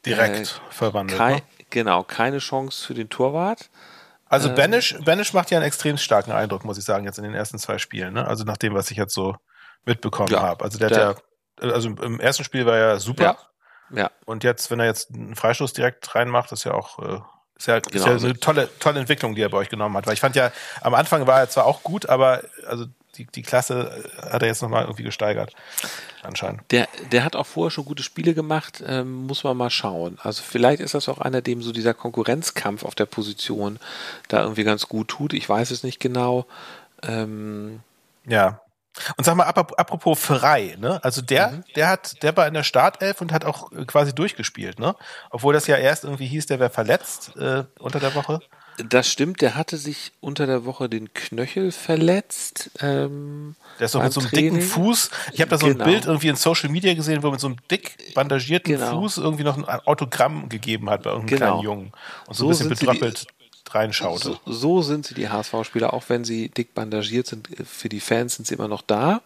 [0.06, 1.18] Direkt äh, verwandelt.
[1.18, 1.42] Kein, ne?
[1.70, 3.70] Genau, keine Chance für den Torwart.
[4.26, 7.24] Also ähm, Benisch, Benisch macht ja einen extrem starken Eindruck, muss ich sagen, jetzt in
[7.24, 8.14] den ersten zwei Spielen.
[8.14, 8.28] Ne?
[8.28, 9.38] Also nach dem, was ich jetzt so
[9.86, 10.66] mitbekommen ja, habe.
[10.66, 11.24] Also der, der, hat
[11.62, 13.24] ja, also im ersten Spiel war er super.
[13.24, 13.38] Ja.
[13.92, 14.12] Ja.
[14.26, 17.20] Und jetzt, wenn er jetzt einen Freistoß direkt reinmacht, ist ja auch äh,
[17.58, 17.96] ist ja, genau.
[17.96, 20.06] ist ja eine tolle, tolle Entwicklung, die er bei euch genommen hat.
[20.06, 22.86] Weil ich fand ja, am Anfang war er zwar auch gut, aber also
[23.18, 25.54] die, die Klasse hat er jetzt nochmal irgendwie gesteigert.
[26.22, 26.62] Anscheinend.
[26.72, 30.20] Der, der hat auch vorher schon gute Spiele gemacht, ähm, muss man mal schauen.
[30.22, 33.80] Also vielleicht ist das auch einer, dem so dieser Konkurrenzkampf auf der Position
[34.28, 35.34] da irgendwie ganz gut tut.
[35.34, 36.46] Ich weiß es nicht genau.
[37.02, 37.80] Ähm,
[38.28, 38.62] ja.
[39.16, 41.04] Und sag mal, apropos Frei, ne?
[41.04, 41.64] Also der, mhm.
[41.76, 44.96] der hat, der war in der Startelf und hat auch äh, quasi durchgespielt, ne?
[45.30, 48.40] Obwohl das ja erst irgendwie hieß, der wäre verletzt äh, unter der Woche.
[48.90, 52.70] Das stimmt, der hatte sich unter der Woche den Knöchel verletzt.
[52.80, 54.54] Ähm, der ist doch mit so einem Training.
[54.54, 55.10] dicken Fuß.
[55.34, 55.84] Ich habe da so genau.
[55.84, 59.02] ein Bild irgendwie in Social Media gesehen, wo er mit so einem dick bandagierten genau.
[59.02, 61.52] Fuß irgendwie noch ein Autogramm gegeben hat bei irgendeinem genau.
[61.52, 61.92] kleinen Jungen.
[62.28, 63.26] Und so, so ein bisschen betröppelt
[63.74, 64.40] reinschaute.
[64.46, 68.36] So, so, sind sie, die HSV-Spieler, auch wenn sie dick bandagiert sind, für die Fans
[68.36, 69.22] sind sie immer noch da.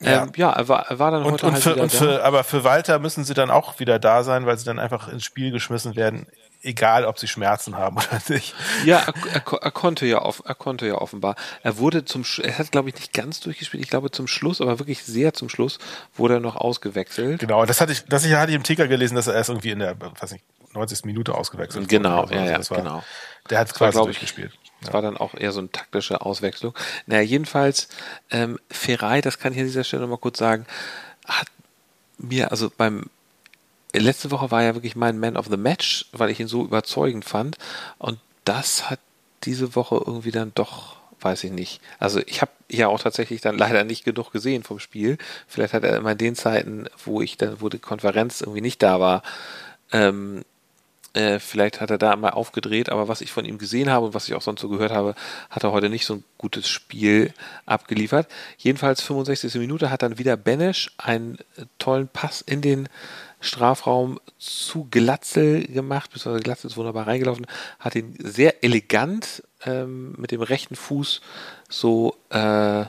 [0.00, 2.24] Ja, ähm, ja er, war, er war dann und, heute und halt für, und für,
[2.24, 5.24] Aber für Walter müssen sie dann auch wieder da sein, weil sie dann einfach ins
[5.24, 6.26] Spiel geschmissen werden,
[6.62, 8.54] egal ob sie Schmerzen haben oder nicht.
[8.84, 11.36] Ja, er, er, er konnte ja auf, er konnte ja offenbar.
[11.62, 13.82] Er wurde zum, er hat glaube ich nicht ganz durchgespielt.
[13.82, 15.78] Ich glaube zum Schluss, aber wirklich sehr zum Schluss
[16.16, 17.40] wurde er noch ausgewechselt.
[17.40, 19.70] Genau, das hatte ich, das ich hatte ich im Ticker gelesen, dass er erst irgendwie
[19.70, 21.04] in der, weiß nicht, 90.
[21.04, 22.26] Minute ausgewechselt genau.
[22.26, 23.02] Genau, ja, ja, war, genau.
[23.50, 24.52] Der hat quasi war, durchgespielt.
[24.80, 24.94] Das ja.
[24.94, 26.74] war dann auch eher so eine taktische Auswechslung.
[27.06, 27.88] Naja, jedenfalls,
[28.30, 30.66] ähm, Ferrei, das kann ich an dieser Stelle nochmal kurz sagen,
[31.26, 31.48] hat
[32.18, 33.06] mir, also beim
[33.92, 37.24] letzte Woche war ja wirklich mein Man of the Match, weil ich ihn so überzeugend
[37.24, 37.56] fand.
[37.98, 39.00] Und das hat
[39.44, 41.80] diese Woche irgendwie dann doch, weiß ich nicht.
[41.98, 45.18] Also ich habe ja auch tatsächlich dann leider nicht genug gesehen vom Spiel.
[45.46, 48.82] Vielleicht hat er immer in den Zeiten, wo ich dann, wo die Konferenz irgendwie nicht
[48.82, 49.22] da war,
[49.92, 50.44] ähm,
[51.14, 54.14] äh, vielleicht hat er da mal aufgedreht, aber was ich von ihm gesehen habe und
[54.14, 55.14] was ich auch sonst so gehört habe,
[55.50, 57.32] hat er heute nicht so ein gutes Spiel
[57.66, 58.28] abgeliefert.
[58.58, 59.54] Jedenfalls 65.
[59.54, 62.88] Minute hat dann wieder Benesch einen äh, tollen Pass in den
[63.40, 67.46] Strafraum zu Glatzel gemacht, beziehungsweise Glatzel ist wunderbar reingelaufen,
[67.78, 71.20] hat ihn sehr elegant ähm, mit dem rechten Fuß
[71.68, 72.84] so äh,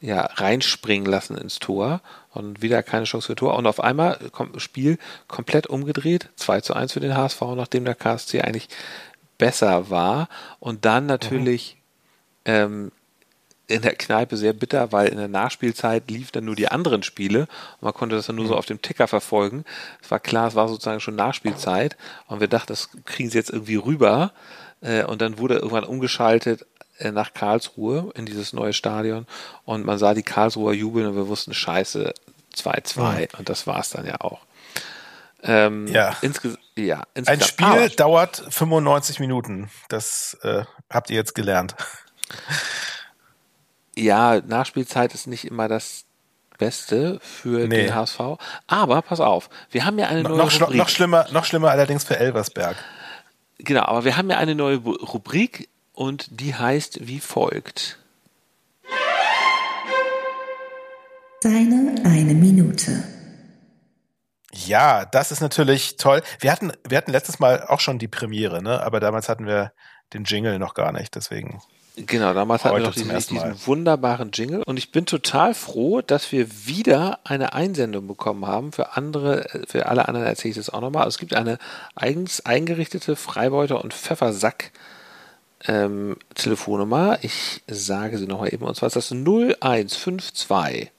[0.00, 2.00] ja, reinspringen lassen ins Tor
[2.36, 3.56] und wieder keine Chance für Tor.
[3.56, 7.84] Und auf einmal kommt das Spiel komplett umgedreht, 2 zu 1 für den HSV, nachdem
[7.84, 8.68] der KSC eigentlich
[9.38, 10.28] besser war.
[10.60, 11.76] Und dann natürlich
[12.44, 12.52] mhm.
[12.52, 12.92] ähm,
[13.68, 17.40] in der Kneipe sehr bitter, weil in der Nachspielzeit lief dann nur die anderen Spiele
[17.40, 18.58] und man konnte das dann nur so mhm.
[18.58, 19.64] auf dem Ticker verfolgen.
[20.02, 21.96] Es war klar, es war sozusagen schon Nachspielzeit
[22.28, 24.32] und wir dachten, das kriegen sie jetzt irgendwie rüber.
[24.80, 26.66] Äh, und dann wurde irgendwann umgeschaltet
[27.12, 29.26] nach Karlsruhe in dieses neue Stadion
[29.64, 32.14] und man sah die Karlsruher jubeln und wir wussten, scheiße,
[32.54, 33.26] 2-2 mhm.
[33.38, 34.40] und das war es dann ja auch.
[35.42, 36.16] Ähm, ja.
[36.76, 39.70] Ja Ein Spiel aber, dauert 95 Minuten.
[39.88, 41.74] Das äh, habt ihr jetzt gelernt.
[43.96, 46.04] Ja, Nachspielzeit ist nicht immer das
[46.58, 47.84] Beste für nee.
[47.84, 48.20] den HSV.
[48.66, 50.76] Aber pass auf, wir haben ja eine neue noch, Rubrik.
[50.76, 52.76] Noch schlimmer, noch schlimmer allerdings für Elversberg.
[53.58, 57.98] Genau, aber wir haben ja eine neue Rubrik und die heißt wie folgt.
[61.42, 63.02] Deine eine Minute.
[64.52, 66.22] Ja, das ist natürlich toll.
[66.40, 68.82] Wir hatten, wir hatten letztes Mal auch schon die Premiere, ne?
[68.82, 69.72] Aber damals hatten wir
[70.12, 71.60] den Jingle noch gar nicht, deswegen.
[71.96, 76.30] Genau, damals hatten wir noch diesen, diesen, wunderbaren Jingle und ich bin total froh, dass
[76.30, 78.72] wir wieder eine Einsendung bekommen haben.
[78.72, 81.04] Für andere, für alle anderen erzähle ich das auch nochmal.
[81.04, 81.56] Also es gibt eine
[81.94, 84.72] eigens eingerichtete Freibeuter- und Pfeffersack
[85.68, 87.18] ähm, Telefonnummer.
[87.22, 90.90] Ich sage sie nochmal eben und zwar ist das 0152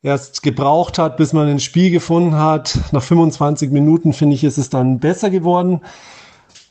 [0.00, 2.78] erst gebraucht hat, bis man ein Spiel gefunden hat.
[2.92, 5.80] Nach 25 Minuten finde ich, ist es dann besser geworden,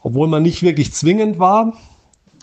[0.01, 1.73] obwohl man nicht wirklich zwingend war.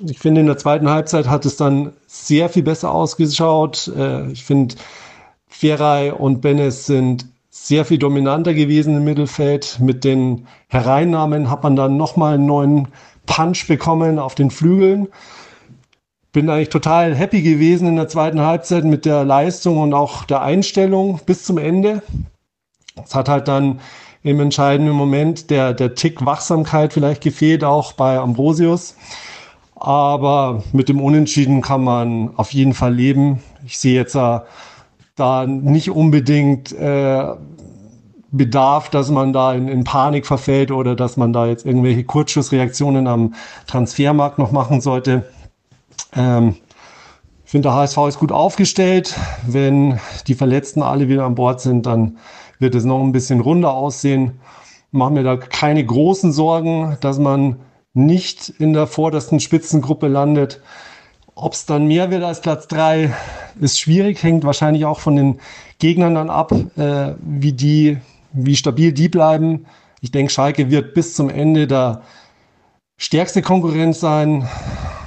[0.00, 3.90] Ich finde, in der zweiten Halbzeit hat es dann sehr viel besser ausgeschaut.
[3.96, 4.74] Äh, ich finde,
[5.46, 9.78] Feray und Benes sind sehr viel dominanter gewesen im Mittelfeld.
[9.80, 12.88] Mit den Hereinnahmen hat man dann nochmal einen neuen
[13.26, 15.09] Punch bekommen auf den Flügeln.
[16.33, 20.42] Bin eigentlich total happy gewesen in der zweiten Halbzeit mit der Leistung und auch der
[20.42, 22.02] Einstellung bis zum Ende.
[23.02, 23.80] Es hat halt dann
[24.24, 28.96] im entscheidenden Moment der, der Tick Wachsamkeit vielleicht gefehlt, auch bei Ambrosius.
[29.85, 33.42] Aber mit dem Unentschieden kann man auf jeden Fall leben.
[33.66, 34.47] Ich sehe jetzt da
[35.47, 37.35] nicht unbedingt äh,
[38.33, 43.07] Bedarf, dass man da in, in, Panik verfällt oder dass man da jetzt irgendwelche Kurzschussreaktionen
[43.07, 43.35] am
[43.66, 45.29] Transfermarkt noch machen sollte.
[46.16, 46.57] Ähm,
[47.44, 49.14] ich finde, der HSV ist gut aufgestellt.
[49.47, 52.16] Wenn die Verletzten alle wieder an Bord sind, dann
[52.59, 54.40] wird es noch ein bisschen runder aussehen.
[54.92, 57.57] Mache mir da keine großen Sorgen, dass man
[57.94, 60.61] nicht in der vordersten Spitzengruppe landet.
[61.37, 63.12] Ob es dann mehr wird als Platz drei,
[63.61, 65.40] ist schwierig, hängt wahrscheinlich auch von den
[65.78, 67.98] Gegnern dann ab, äh, wie die,
[68.33, 69.66] wie stabil die bleiben.
[70.00, 72.02] Ich denke, Schalke wird bis zum Ende der
[72.96, 74.48] stärkste Konkurrent sein.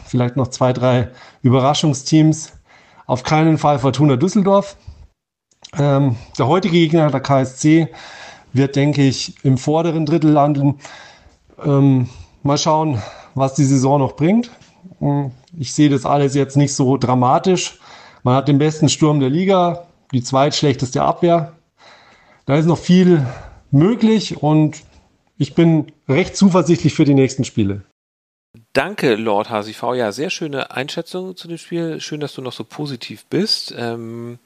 [0.05, 1.09] Vielleicht noch zwei, drei
[1.43, 2.53] Überraschungsteams.
[3.05, 4.75] Auf keinen Fall Fortuna Düsseldorf.
[5.77, 7.89] Ähm, der heutige Gegner, der KSC,
[8.53, 10.79] wird, denke ich, im vorderen Drittel landen.
[11.63, 12.09] Ähm,
[12.47, 13.01] Mal schauen,
[13.35, 14.51] was die Saison noch bringt.
[14.99, 17.77] Hm, ich sehe das alles jetzt nicht so dramatisch.
[18.23, 21.51] Man hat den besten Sturm der Liga, die zweitschlechteste Abwehr.
[22.45, 23.25] Da ist noch viel
[23.69, 24.81] möglich und
[25.37, 27.83] ich bin recht zuversichtlich für die nächsten Spiele.
[28.71, 29.95] Danke, Lord HCV.
[29.95, 31.99] Ja, sehr schöne Einschätzung zu dem Spiel.
[31.99, 33.75] Schön, dass du noch so positiv bist.
[33.77, 34.39] Ähm,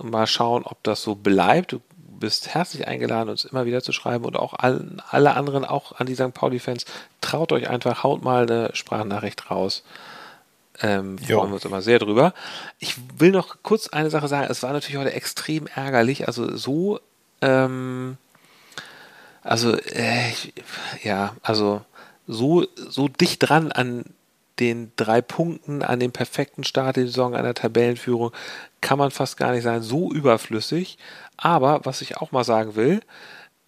[0.00, 1.76] mal schauen, ob das so bleibt.
[2.24, 6.06] Bist herzlich eingeladen, uns immer wieder zu schreiben und auch allen, alle anderen, auch an
[6.06, 6.32] die St.
[6.32, 6.86] Pauli-Fans,
[7.20, 9.82] traut euch einfach, haut mal eine Sprachnachricht raus.
[10.80, 12.32] Ähm, freuen wir uns immer sehr drüber.
[12.78, 14.46] Ich will noch kurz eine Sache sagen.
[14.50, 16.26] Es war natürlich heute extrem ärgerlich.
[16.26, 16.98] Also so,
[17.42, 18.16] ähm,
[19.42, 20.32] also äh,
[21.02, 21.82] ja, also
[22.26, 24.04] so so dicht dran an
[24.58, 28.32] den drei Punkten, an dem perfekten Start der Saison, an der Tabellenführung,
[28.80, 29.82] kann man fast gar nicht sein.
[29.82, 30.96] So überflüssig.
[31.36, 33.00] Aber was ich auch mal sagen will,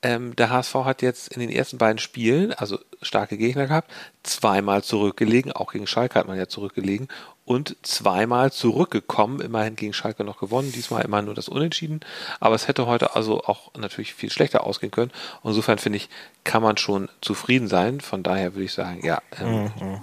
[0.03, 3.91] ähm, der HSV hat jetzt in den ersten beiden Spielen, also starke Gegner gehabt,
[4.23, 7.09] zweimal zurückgelegen, auch gegen Schalke hat man ja zurückgelegen
[7.45, 12.01] und zweimal zurückgekommen, immerhin gegen Schalke noch gewonnen, diesmal immer nur das Unentschieden,
[12.41, 15.13] aber es hätte heute also auch natürlich viel schlechter ausgehen können.
[15.43, 16.09] Insofern finde ich,
[16.45, 18.01] kann man schon zufrieden sein.
[18.01, 19.23] Von daher würde ich sagen, ja.
[19.41, 20.01] Ähm, mhm.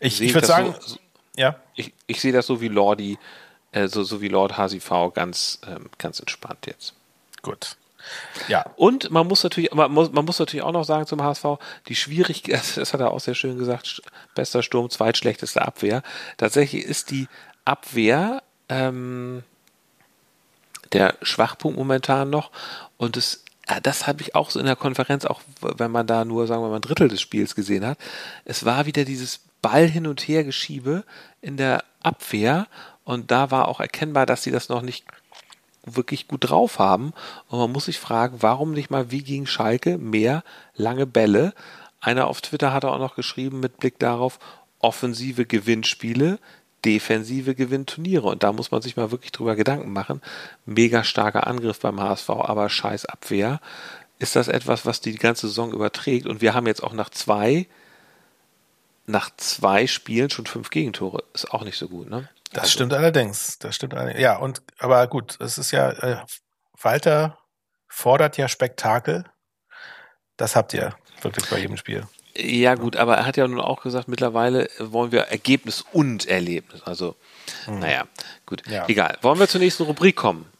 [0.00, 0.98] Ich, ich würde sagen, so,
[1.36, 1.56] ja.
[1.74, 3.18] Ich, ich sehe das so wie Lordi,
[3.72, 6.94] äh, so, so wie Lord HCV ganz, ähm, ganz entspannt jetzt.
[7.42, 7.76] Gut.
[8.48, 8.64] Ja.
[8.76, 11.44] Und man muss natürlich, man muss, man muss natürlich auch noch sagen zum HSV,
[11.88, 14.02] die Schwierigkeit, das hat er auch sehr schön gesagt,
[14.34, 16.02] bester Sturm, zweitschlechteste Abwehr.
[16.36, 17.28] Tatsächlich ist die
[17.64, 19.42] Abwehr ähm,
[20.92, 22.50] der Schwachpunkt momentan noch.
[22.96, 23.44] Und es,
[23.82, 26.68] das habe ich auch so in der Konferenz, auch wenn man da nur, sagen wir
[26.68, 27.98] mal, ein Drittel des Spiels gesehen hat.
[28.44, 31.04] Es war wieder dieses Ball hin und her Geschiebe
[31.40, 32.66] in der Abwehr.
[33.04, 35.04] Und da war auch erkennbar, dass sie das noch nicht
[35.84, 37.12] wirklich gut drauf haben.
[37.48, 41.54] Und man muss sich fragen, warum nicht mal wie gegen Schalke mehr lange Bälle?
[42.00, 44.38] Einer auf Twitter hat auch noch geschrieben mit Blick darauf,
[44.78, 46.38] offensive Gewinnspiele,
[46.84, 48.28] defensive Gewinnturniere.
[48.28, 50.22] Und da muss man sich mal wirklich drüber Gedanken machen.
[50.64, 53.60] Mega starker Angriff beim HSV, aber scheiß Abwehr.
[54.18, 56.26] Ist das etwas, was die ganze Saison überträgt?
[56.26, 57.66] Und wir haben jetzt auch nach zwei,
[59.06, 61.24] nach zwei Spielen schon fünf Gegentore.
[61.34, 62.28] Ist auch nicht so gut, ne?
[62.52, 62.72] Das also.
[62.72, 63.58] stimmt allerdings.
[63.58, 64.20] Das stimmt allerdings.
[64.20, 66.16] Ja, und, aber gut, es ist ja, äh,
[66.80, 67.38] Walter
[67.88, 69.24] fordert ja Spektakel.
[70.36, 72.06] Das habt ihr wirklich bei jedem Spiel.
[72.36, 76.82] Ja, gut, aber er hat ja nun auch gesagt, mittlerweile wollen wir Ergebnis und Erlebnis.
[76.82, 77.16] Also,
[77.66, 77.80] hm.
[77.80, 78.04] naja,
[78.46, 78.66] gut.
[78.66, 78.88] Ja.
[78.88, 79.18] Egal.
[79.22, 80.50] Wollen wir zur nächsten Rubrik kommen?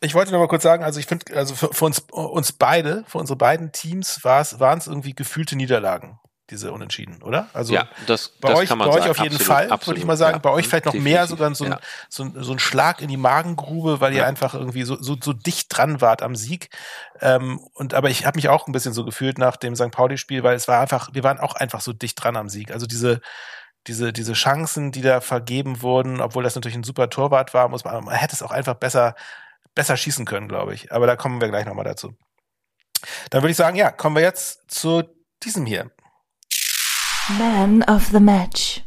[0.00, 3.04] Ich wollte noch mal kurz sagen, also ich finde, also für, für, uns, uns beide,
[3.08, 6.18] für unsere beiden Teams waren es irgendwie gefühlte Niederlagen
[6.50, 7.48] diese Unentschieden, oder?
[7.52, 10.06] Also ja, das, bei das euch, bei euch auf jeden absolut, Fall, absolut, würde ich
[10.06, 10.36] mal sagen.
[10.36, 11.80] Ja, bei euch vielleicht noch mehr sogar so ein, ja.
[12.08, 15.32] so, ein, so ein Schlag in die Magengrube, weil ihr einfach irgendwie so, so, so
[15.32, 16.70] dicht dran wart am Sieg.
[17.20, 19.90] Ähm, und aber ich habe mich auch ein bisschen so gefühlt nach dem St.
[19.90, 22.70] Pauli-Spiel, weil es war einfach, wir waren auch einfach so dicht dran am Sieg.
[22.72, 23.20] Also diese
[23.86, 27.84] diese, diese Chancen, die da vergeben wurden, obwohl das natürlich ein super Torwart war, muss
[27.84, 29.14] man, man hätte es auch einfach besser,
[29.74, 30.92] besser schießen können, glaube ich.
[30.92, 32.14] Aber da kommen wir gleich nochmal dazu.
[33.30, 35.04] Dann würde ich sagen, ja, kommen wir jetzt zu
[35.42, 35.90] diesem hier.
[37.36, 38.82] Man of the Match.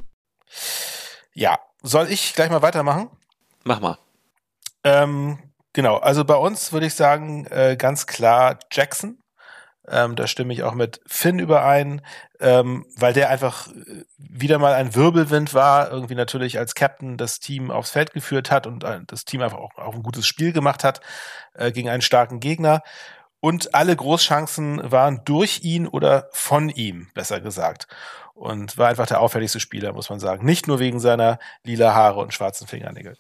[1.34, 3.12] Ja, soll ich gleich mal weitermachen?
[3.64, 4.00] Mach mal.
[4.84, 5.38] Ähm,
[5.74, 9.20] genau, also bei uns würde ich sagen, äh, ganz klar Jackson.
[9.88, 12.02] Ähm, da stimme ich auch mit Finn überein,
[12.40, 17.40] ähm, weil der einfach äh, wieder mal ein Wirbelwind war, irgendwie natürlich als Captain das
[17.40, 20.52] Team aufs Feld geführt hat und äh, das Team einfach auch, auch ein gutes Spiel
[20.52, 21.02] gemacht hat
[21.54, 22.82] äh, gegen einen starken Gegner.
[23.40, 27.88] Und alle Großchancen waren durch ihn oder von ihm, besser gesagt
[28.34, 30.46] und war einfach der auffälligste Spieler, muss man sagen.
[30.46, 33.18] Nicht nur wegen seiner lila Haare und schwarzen Fingernägel.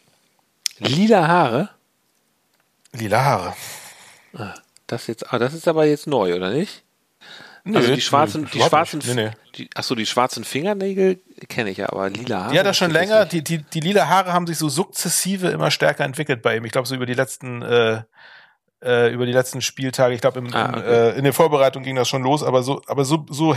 [0.79, 1.69] Lila Haare?
[2.93, 3.53] Lila Haare.
[4.33, 4.55] Ah,
[4.87, 6.83] das jetzt, ah, das ist aber jetzt neu, oder nicht?
[7.63, 9.31] Nee, also die schwarzen, die schwarzen, nee, nee.
[9.55, 12.55] Die, achso, die schwarzen Fingernägel kenne ich ja, aber lila Haare.
[12.55, 13.25] Ja, das schon länger.
[13.25, 16.65] Die, die, die lila Haare haben sich so sukzessive immer stärker entwickelt bei ihm.
[16.65, 18.01] Ich glaube, so über die letzten äh,
[18.83, 20.15] äh, über die letzten Spieltage.
[20.15, 21.11] Ich glaube, ah, okay.
[21.11, 23.55] äh, in der Vorbereitung ging das schon los, aber so, aber so, so,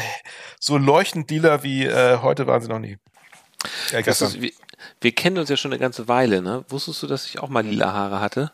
[0.61, 2.99] so leuchtend Dealer wie äh, heute waren sie noch nie.
[3.91, 4.35] Ja, gestern.
[4.41, 4.53] Wir,
[5.01, 6.65] wir, kennen uns ja schon eine ganze Weile, ne?
[6.69, 8.53] Wusstest du, dass ich auch mal lila Haare hatte?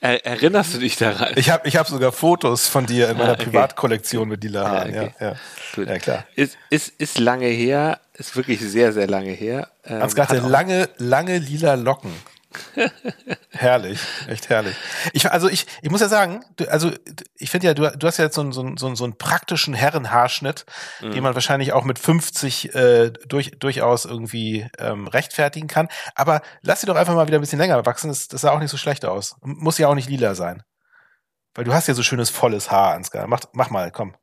[0.00, 1.34] Er, erinnerst du dich daran?
[1.36, 3.44] Ich habe ich hab sogar Fotos von dir in meiner ah, okay.
[3.44, 4.94] Privatkollektion mit lila Haaren.
[4.94, 5.12] Ja, okay.
[5.20, 5.36] ja,
[5.76, 5.92] ja.
[5.92, 6.26] ja, klar.
[6.34, 9.68] Ist, ist, ist lange her, ist wirklich sehr, sehr lange her.
[9.84, 12.12] Ähm, Ansgar hatte lange, lange lila Locken
[13.50, 14.76] herrlich, echt herrlich.
[15.12, 16.90] Ich, also ich, ich muss ja sagen, du, also
[17.36, 19.74] ich finde ja, du, du hast ja jetzt so einen, so einen, so einen praktischen
[19.74, 20.66] Herrenhaarschnitt,
[21.00, 21.12] mhm.
[21.12, 25.88] den man wahrscheinlich auch mit 50 äh, durch, durchaus irgendwie ähm, rechtfertigen kann.
[26.14, 28.08] Aber lass sie doch einfach mal wieder ein bisschen länger wachsen.
[28.08, 29.36] Das, das sah auch nicht so schlecht aus.
[29.42, 30.62] Muss ja auch nicht lila sein.
[31.54, 33.26] Weil du hast ja so schönes volles Haar, Ansgar.
[33.26, 34.14] Mach, mach mal, komm.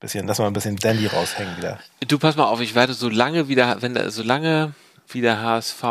[0.00, 1.78] Bisschen, lass mal ein bisschen Dandy raushängen wieder.
[2.06, 4.74] Du pass mal auf, ich werde so lange wieder, wenn so lange
[5.08, 5.84] wie der HSV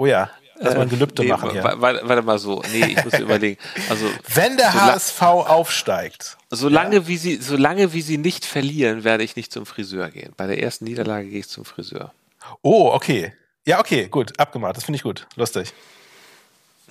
[0.00, 0.30] Oh ja.
[0.62, 1.64] Lass mal ein Gelübde äh, nee, machen hier.
[1.64, 2.62] Warte, warte, mal so.
[2.72, 3.58] Nee, ich muss überlegen.
[3.88, 6.36] Also, Wenn der HSV aufsteigt.
[6.50, 7.06] Solange ja.
[7.08, 10.32] wie sie, solange wie sie nicht verlieren, werde ich nicht zum Friseur gehen.
[10.36, 12.12] Bei der ersten Niederlage gehe ich zum Friseur.
[12.60, 13.32] Oh, okay.
[13.66, 14.76] Ja, okay, gut, abgemacht.
[14.76, 15.26] Das finde ich gut.
[15.36, 15.72] Lustig.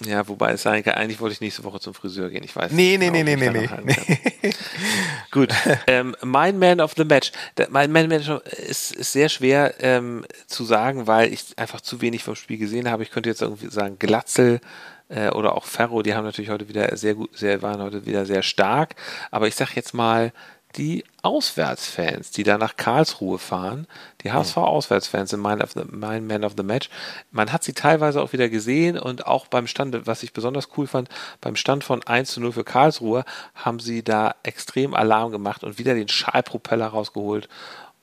[0.05, 2.43] Ja, wobei es eigentlich, eigentlich wollte ich nächste Woche zum Friseur gehen.
[2.43, 3.11] Ich weiß nee, nicht.
[3.11, 3.95] Nee, genau, nee, nee, nee,
[4.41, 4.51] nee.
[5.31, 5.49] Gut.
[5.87, 7.31] Ähm, mein Man of the Match.
[7.69, 11.81] Mein Man of the Match ist, ist sehr schwer ähm, zu sagen, weil ich einfach
[11.81, 13.03] zu wenig vom Spiel gesehen habe.
[13.03, 14.61] Ich könnte jetzt irgendwie sagen, Glatzel
[15.09, 18.25] äh, oder auch Ferro, die haben natürlich heute wieder sehr gut, sehr, waren heute wieder
[18.25, 18.95] sehr stark.
[19.31, 20.31] Aber ich sag jetzt mal,
[20.75, 23.87] die Auswärtsfans, die da nach Karlsruhe fahren,
[24.21, 26.89] die HSV-Auswärtsfans sind mein, mein Man of the Match.
[27.31, 30.85] Man hat sie teilweise auch wieder gesehen und auch beim Stand, was ich besonders cool
[30.85, 31.09] fand,
[31.41, 35.79] beim Stand von 1 zu 0 für Karlsruhe haben sie da extrem Alarm gemacht und
[35.79, 37.49] wieder den Schallpropeller rausgeholt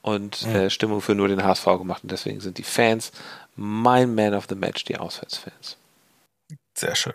[0.03, 0.63] und ja.
[0.63, 2.03] äh, Stimmung für nur den HSV gemacht.
[2.03, 3.13] Und deswegen sind die Fans
[3.55, 5.77] mein Man of the Match, die Auswärtsfans.
[6.75, 7.15] Sehr schön.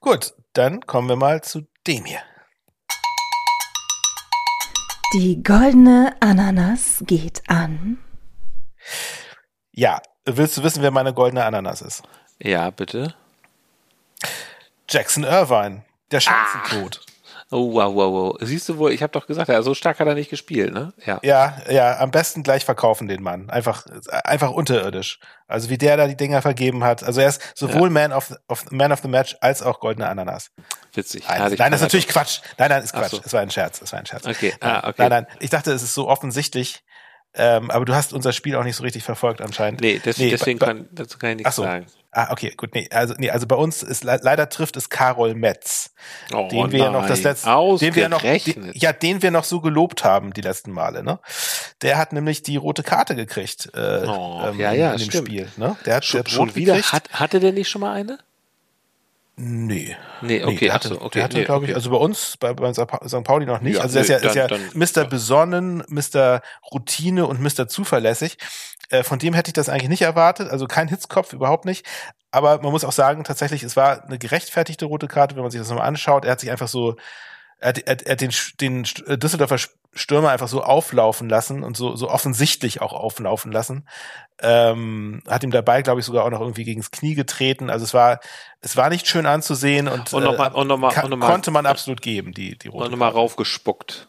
[0.00, 2.20] Gut, dann kommen wir mal zu dem hier.
[5.12, 7.98] Die goldene Ananas geht an.
[9.70, 12.02] Ja, willst du wissen, wer meine goldene Ananas ist?
[12.40, 13.14] Ja, bitte.
[14.88, 17.06] Jackson Irvine, der Schanzentot.
[17.52, 18.36] Oh, wow, wow, wow.
[18.40, 20.92] Siehst du wohl, ich habe doch gesagt, ja, so stark hat er nicht gespielt, ne?
[21.04, 21.20] Ja.
[21.22, 23.50] Ja, ja, am besten gleich verkaufen den Mann.
[23.50, 23.86] Einfach,
[24.24, 25.20] einfach unterirdisch.
[25.46, 27.04] Also wie der da die Dinger vergeben hat.
[27.04, 27.90] Also er ist sowohl ja.
[28.08, 30.50] Man, of, of, Man of the Match als auch goldene Ananas.
[30.92, 31.24] Witzig.
[31.28, 32.40] Nein, nein das ist natürlich Quatsch.
[32.58, 33.12] Nein, nein, ist Quatsch.
[33.12, 33.20] So.
[33.24, 33.80] Es war ein Scherz.
[33.80, 34.26] Es war ein Scherz.
[34.26, 34.54] Okay.
[34.60, 35.08] Ah, okay.
[35.08, 35.26] Nein, nein.
[35.38, 36.82] Ich dachte, es ist so offensichtlich.
[37.36, 39.80] Ähm, aber du hast unser Spiel auch nicht so richtig verfolgt anscheinend.
[39.80, 41.62] Nee, das, nee deswegen kann, dazu kann ich nichts so.
[41.62, 41.86] sagen.
[42.16, 42.74] Ah, okay, gut.
[42.74, 45.90] Nee, also, nee, also bei uns ist leider trifft es Karol Metz.
[46.32, 46.92] Oh, den wir nein.
[46.92, 50.40] noch das letzte, den wir noch, den, ja, den wir noch so gelobt haben die
[50.40, 51.20] letzten Male, ne?
[51.82, 55.28] Der hat nämlich die rote Karte gekriegt, äh, oh, ähm, ja, ja, in dem stimmt.
[55.28, 55.76] Spiel, ne?
[55.84, 56.80] Der hat schon, schon wieder.
[56.80, 58.18] Hat, hatte der nicht schon mal eine?
[59.38, 59.94] Nee.
[60.22, 61.10] Nee, okay, nee, hatte, okay.
[61.18, 61.72] Der hatte, nee, glaube okay.
[61.72, 63.22] ich, also bei uns, bei, bei St.
[63.22, 63.76] Pauli noch nicht.
[63.76, 65.08] Ja, also der nee, ist ja, dann, ist ja dann, Mr.
[65.10, 66.40] Besonnen, Mr.
[66.72, 67.68] Routine und Mr.
[67.68, 68.38] Zuverlässig.
[68.88, 70.48] Äh, von dem hätte ich das eigentlich nicht erwartet.
[70.48, 71.84] Also kein Hitzkopf, überhaupt nicht.
[72.30, 75.60] Aber man muss auch sagen, tatsächlich, es war eine gerechtfertigte rote Karte, wenn man sich
[75.60, 76.24] das nochmal anschaut.
[76.24, 76.96] Er hat sich einfach so,
[77.58, 78.84] er hat, er, er hat den, den
[79.18, 79.58] Düsseldorfer
[79.96, 83.88] Stürmer einfach so auflaufen lassen und so, so offensichtlich auch auflaufen lassen.
[84.40, 87.70] Ähm, hat ihm dabei, glaube ich, sogar auch noch irgendwie gegens Knie getreten.
[87.70, 88.20] Also es war,
[88.60, 91.30] es war nicht schön anzusehen und, und, noch mal, und, noch mal, und noch mal,
[91.30, 94.08] konnte man absolut geben, die, die rote Und nochmal raufgespuckt.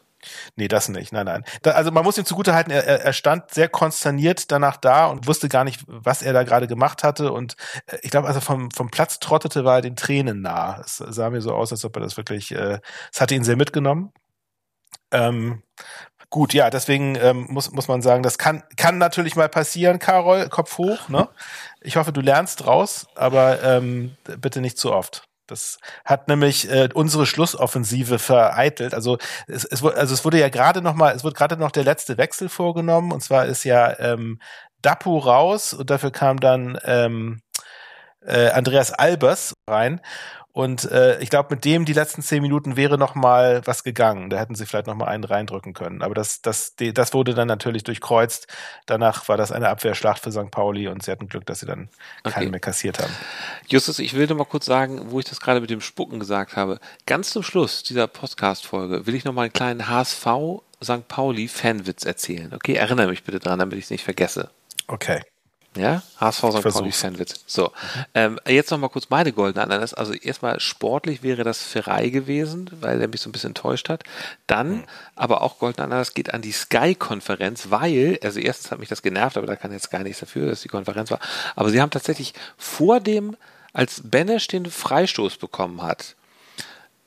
[0.56, 1.14] Nee, das nicht.
[1.14, 1.44] Nein, nein.
[1.62, 5.48] Da, also man muss ihm zugutehalten, er, er stand sehr konsterniert danach da und wusste
[5.48, 7.32] gar nicht, was er da gerade gemacht hatte.
[7.32, 7.56] Und
[7.88, 10.82] äh, ich glaube, als er vom, vom Platz trottete, war er den Tränen nah.
[10.84, 12.80] Es sah mir so aus, als ob er das wirklich, äh,
[13.14, 14.12] es hatte ihn sehr mitgenommen.
[15.12, 15.64] Ähm,
[16.30, 20.50] gut, ja, deswegen ähm, muss, muss man sagen, das kann, kann natürlich mal passieren, Carol,
[20.50, 21.10] Kopf hoch.
[21.10, 21.28] Ne?
[21.82, 25.28] Ich hoffe, du lernst draus, aber ähm, bitte nicht zu oft.
[25.48, 28.94] Das hat nämlich äh, unsere Schlussoffensive vereitelt.
[28.94, 29.18] Also
[29.48, 32.18] es, es, also es wurde ja gerade noch mal, es wurde gerade noch der letzte
[32.18, 33.14] Wechsel vorgenommen.
[33.14, 34.42] Und zwar ist ja ähm,
[34.82, 37.42] Dapu raus und dafür kam dann ähm,
[38.28, 40.02] äh, Andreas Albers rein.
[40.58, 44.32] Und äh, ich glaube, mit dem die letzten zehn Minuten wäre noch mal was gegangen.
[44.32, 46.02] Da hätten sie vielleicht noch mal einen reindrücken können.
[46.02, 48.48] Aber das, das, die, das wurde dann natürlich durchkreuzt.
[48.88, 50.50] Danach war das eine Abwehrschlacht für St.
[50.50, 51.90] Pauli und sie hatten Glück, dass sie dann
[52.24, 52.34] okay.
[52.34, 53.14] keinen mehr kassiert haben.
[53.68, 56.56] Justus, ich will noch mal kurz sagen, wo ich das gerade mit dem Spucken gesagt
[56.56, 56.80] habe.
[57.06, 60.26] Ganz zum Schluss dieser Podcast-Folge will ich noch mal einen kleinen HSV
[60.84, 61.08] St.
[61.08, 62.52] Pauli Fanwitz erzählen.
[62.52, 64.50] Okay, erinnere mich bitte dran, damit ich es nicht vergesse.
[64.88, 65.22] Okay.
[65.76, 66.64] Ja, HSV St.
[66.64, 67.44] Pauli Fanwitz.
[67.46, 67.72] So,
[68.16, 69.94] ähm, jetzt noch mal kurz meine goldene Ananas.
[69.94, 74.04] Also erstmal sportlich wäre das Ferrei gewesen, weil er mich so ein bisschen enttäuscht hat.
[74.48, 74.84] Dann, mhm.
[75.16, 79.38] aber auch goldene Ananas geht an die Sky-Konferenz, weil, also erstens hat mich das genervt,
[79.38, 81.20] aber da kann jetzt gar nichts dafür, dass die Konferenz war.
[81.56, 83.38] Aber sie haben tatsächlich vor dem,
[83.74, 86.16] als Benesch den Freistoß bekommen hat,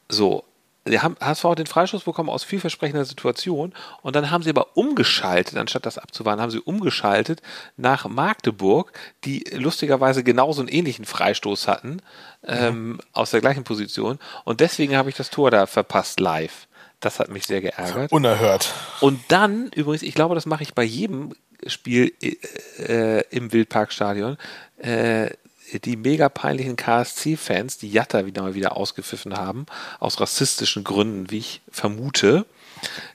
[0.08, 0.44] so,
[0.91, 3.72] der HSV hat den Freistoß bekommen aus vielversprechender Situation
[4.03, 7.43] und dann haben sie aber umgeschaltet, anstatt das abzuwarten, haben sie umgeschaltet
[7.76, 8.93] nach Magdeburg,
[9.24, 12.03] die lustigerweise genauso einen ähnlichen Freistoß hatten,
[12.47, 16.66] ähm, aus der gleichen Position und deswegen habe ich das Tor da verpasst live.
[17.01, 18.12] Das hat mich sehr geärgert.
[18.12, 18.74] Unerhört.
[19.01, 21.34] Und dann, übrigens, ich glaube, das mache ich bei jedem
[21.66, 24.36] Spiel äh, im Wildparkstadion,
[24.78, 25.30] äh,
[25.78, 29.66] die mega peinlichen KSC-Fans, die Jatta wieder mal wieder ausgepfiffen haben,
[29.98, 32.46] aus rassistischen Gründen, wie ich vermute,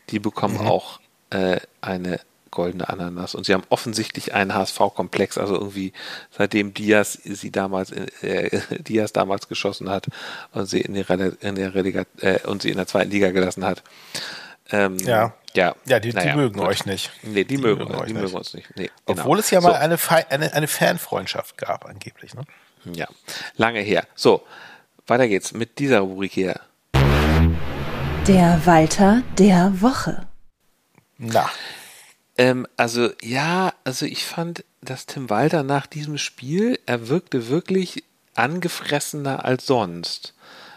[0.09, 0.67] die bekommen mhm.
[0.67, 0.99] auch
[1.29, 2.19] äh, eine
[2.51, 3.35] goldene Ananas.
[3.35, 5.93] Und sie haben offensichtlich einen HSV-Komplex, also irgendwie
[6.31, 10.07] seitdem Diaz sie damals, äh, Diaz damals geschossen hat
[10.53, 13.65] und sie in der, in der Relega äh, und sie in der zweiten Liga gelassen
[13.65, 13.83] hat.
[14.71, 15.33] Ähm, ja.
[15.53, 16.67] Ja, ja die, naja, die mögen gut.
[16.67, 17.11] euch nicht.
[17.23, 18.75] Nee, die, die mögen, mögen, euch die mögen uns nicht.
[18.75, 19.21] Nee, genau.
[19.21, 19.75] Obwohl es ja mal so.
[19.75, 19.97] eine,
[20.29, 22.33] eine, eine Fanfreundschaft gab, angeblich.
[22.33, 22.43] Ne?
[22.93, 23.07] Ja,
[23.55, 24.05] lange her.
[24.15, 24.43] So,
[25.07, 26.59] weiter geht's mit dieser Rubrik hier.
[28.27, 30.27] Der Walter der Woche.
[31.17, 31.49] Na.
[32.37, 38.03] Ähm, also, ja, also ich fand, dass Tim Walter nach diesem Spiel, er wirkte wirklich
[38.33, 40.33] angefressener als sonst.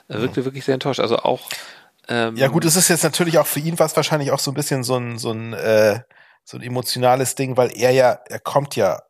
[0.08, 0.44] Er wirkte mhm.
[0.44, 1.00] wirklich sehr enttäuscht.
[1.00, 1.50] Also auch
[2.08, 4.54] ähm, ja gut, es ist jetzt natürlich auch für ihn was wahrscheinlich auch so ein
[4.54, 6.00] bisschen so ein so ein äh,
[6.44, 9.02] so ein emotionales Ding, weil er ja er kommt ja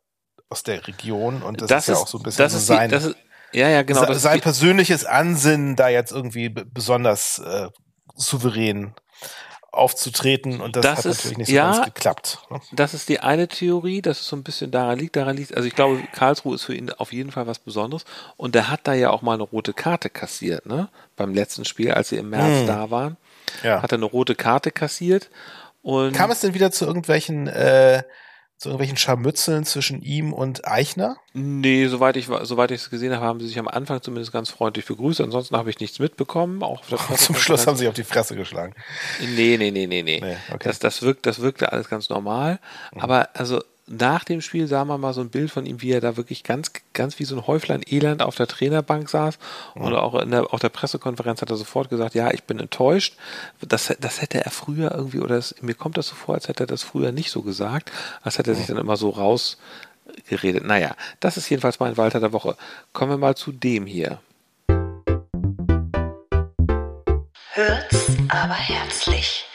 [0.49, 3.57] aus der Region und das, das ist ja auch so ein bisschen so sein, die,
[3.57, 7.69] ja ja genau sein persönliches Ansinnen da jetzt irgendwie besonders äh,
[8.15, 8.93] souverän
[9.71, 12.39] aufzutreten und das, das hat ist, natürlich nicht so ja, ganz geklappt.
[12.49, 12.59] Ne?
[12.71, 15.15] Das ist die eine Theorie, dass es so ein bisschen daran liegt.
[15.15, 18.05] Daran liegt, also ich glaube, Karlsruhe ist für ihn auf jeden Fall was Besonderes
[18.37, 20.89] und der hat da ja auch mal eine rote Karte kassiert, ne?
[21.15, 22.67] Beim letzten Spiel, als sie im März hm.
[22.67, 23.17] da waren,
[23.63, 23.81] ja.
[23.81, 25.29] hat er eine rote Karte kassiert
[25.81, 28.03] und kam es denn wieder zu irgendwelchen äh,
[28.59, 31.15] zu irgendwelchen Scharmützeln zwischen ihm und Eichner?
[31.33, 34.49] Nee, soweit ich soweit ich es gesehen habe, haben sie sich am Anfang zumindest ganz
[34.49, 35.21] freundlich begrüßt.
[35.21, 36.61] Ansonsten habe ich nichts mitbekommen.
[36.61, 36.81] Auch
[37.15, 38.75] Zum Schluss haben sie sich auf die Fresse geschlagen.
[39.21, 40.19] Nee, nee, nee, nee, nee.
[40.21, 40.59] nee okay.
[40.65, 42.59] das, das, wirkt, das wirkte alles ganz normal.
[42.93, 42.99] Mhm.
[42.99, 46.01] Aber also nach dem Spiel sah man mal so ein Bild von ihm, wie er
[46.01, 49.39] da wirklich ganz, ganz wie so ein Häuflein Elend auf der Trainerbank saß.
[49.75, 49.81] Mhm.
[49.81, 53.17] Und auch in der, auf der Pressekonferenz hat er sofort gesagt, ja, ich bin enttäuscht.
[53.61, 56.63] Das, das hätte er früher irgendwie, oder das, mir kommt das so vor, als hätte
[56.63, 60.63] er das früher nicht so gesagt, als hätte er sich dann immer so rausgeredet.
[60.63, 62.55] Naja, das ist jedenfalls mein Walter der Woche.
[62.93, 64.19] Kommen wir mal zu dem hier.
[67.53, 69.45] Hört's aber herzlich.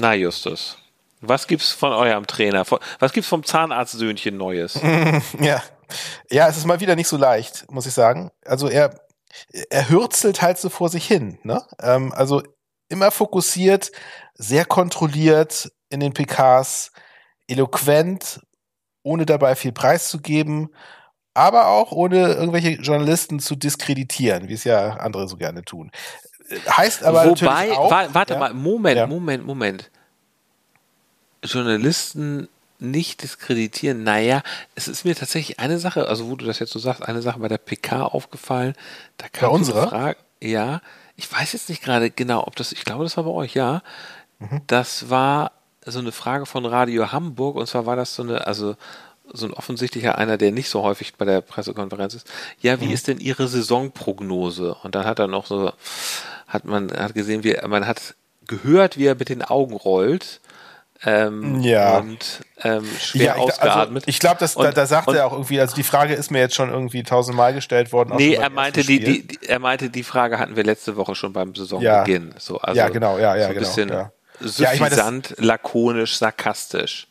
[0.00, 0.78] Na, Justus.
[1.20, 2.64] Was gibt's von eurem Trainer?
[3.00, 4.74] Was gibt's vom Zahnarztsöhnchen Neues?
[5.40, 5.62] ja.
[6.30, 8.30] Ja, es ist mal wieder nicht so leicht, muss ich sagen.
[8.44, 9.00] Also er,
[9.70, 11.64] er hürzelt halt so vor sich hin, ne?
[11.80, 12.42] Ähm, also
[12.88, 13.90] immer fokussiert,
[14.34, 16.92] sehr kontrolliert in den PKs,
[17.48, 18.40] eloquent,
[19.02, 20.68] ohne dabei viel preiszugeben,
[21.32, 25.90] aber auch ohne irgendwelche Journalisten zu diskreditieren, wie es ja andere so gerne tun.
[26.70, 29.06] Heißt aber Wobei, auch, wa warte ja, mal, Moment, ja.
[29.06, 29.90] Moment, Moment.
[31.42, 34.02] Journalisten nicht diskreditieren.
[34.04, 34.42] Naja,
[34.74, 37.38] es ist mir tatsächlich eine Sache, also wo du das jetzt so sagst, eine Sache
[37.40, 38.74] bei der PK aufgefallen.
[39.16, 39.88] Da kam Bei unserer?
[39.88, 40.80] Frage, ja,
[41.16, 43.82] ich weiß jetzt nicht gerade genau, ob das, ich glaube, das war bei euch, ja.
[44.38, 44.60] Mhm.
[44.68, 45.52] Das war
[45.84, 48.76] so eine Frage von Radio Hamburg und zwar war das so eine, also
[49.32, 52.30] so ein offensichtlicher einer, der nicht so häufig bei der Pressekonferenz ist.
[52.60, 52.92] Ja, wie Mhm.
[52.92, 54.74] ist denn Ihre Saisonprognose?
[54.82, 55.72] Und dann hat er noch so,
[56.48, 58.14] hat man hat gesehen, wie man hat
[58.46, 60.40] gehört, wie er mit den Augen rollt.
[61.04, 61.98] Ähm, Ja.
[61.98, 64.02] Und ähm, schwer Ja, ich, also, ausgeatmet.
[64.06, 66.40] ich glaube, da, Und- da sagt und- er auch irgendwie, also die Frage ist mir
[66.40, 68.16] jetzt schon irgendwie tausendmal gestellt worden.
[68.16, 71.32] Nee, er meinte die, die, die, er meinte, die Frage hatten wir letzte Woche schon
[71.32, 72.34] beim Saisonbeginn.
[72.38, 74.12] So, also Ja, genau, ja, ja, so ein genau, bisschen ja.
[74.40, 77.07] Ja, ich suffisant, lakonisch, sarkastisch.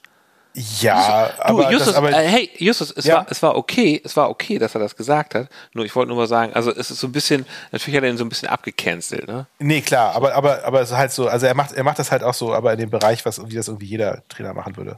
[0.82, 3.18] Ja, Du, aber, Justus, das, aber äh, hey, Justus, es Ja.
[3.18, 5.50] war, es war okay, es war okay, dass er das gesagt hat.
[5.74, 8.10] Nur ich wollte nur mal sagen, also es ist so ein bisschen, natürlich hat er
[8.10, 9.46] ihn so ein bisschen abgecancelt, ne?
[9.60, 12.12] nee, klar, aber, aber, aber es ist halt so, also er macht, er macht das
[12.12, 14.98] halt auch so, aber in dem Bereich, was, wie das irgendwie jeder Trainer machen würde.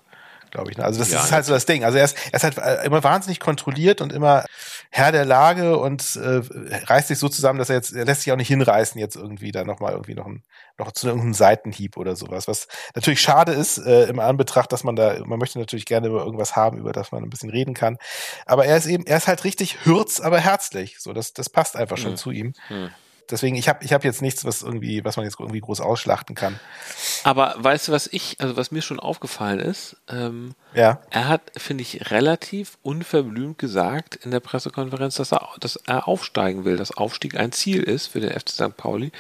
[0.52, 0.78] Glaube ich.
[0.78, 0.84] Ne?
[0.86, 1.84] Also das Ja, ist halt so das Ding.
[1.84, 4.46] Also er ist, er ist halt äh, immer wahnsinnig kontrolliert und immer
[4.90, 6.42] Herr der Lage und äh,
[6.86, 9.52] reißt sich so zusammen, dass er jetzt, er lässt sich auch nicht hinreißen, jetzt irgendwie
[9.52, 10.44] da nochmal irgendwie noch, ein,
[10.80, 12.48] noch zu irgendeinem Seitenhieb oder sowas.
[12.48, 16.24] Was natürlich schade ist, äh, im Anbetracht, dass man da, man möchte natürlich gerne über
[16.26, 17.98] irgendwas haben, über das man ein bisschen reden kann.
[18.48, 20.98] Aber er ist eben, er ist halt richtig hürz, aber herzlich.
[21.00, 22.18] So, das, das passt einfach schon Hm.
[22.18, 22.54] zu ihm.
[22.70, 22.90] Hm.
[23.32, 26.36] Deswegen, ich habe ich hab jetzt nichts, was irgendwie, was man jetzt irgendwie groß ausschlachten
[26.36, 26.60] kann.
[27.24, 31.00] Aber weißt du, was ich, also was mir schon aufgefallen ist, ähm, Ja.
[31.12, 36.66] er hat, finde ich, relativ unverblümt gesagt in der Pressekonferenz, dass er, dass er aufsteigen
[36.66, 38.78] will, dass Aufstieg ein Ziel ist für den FC St.
[38.78, 39.12] Pauli.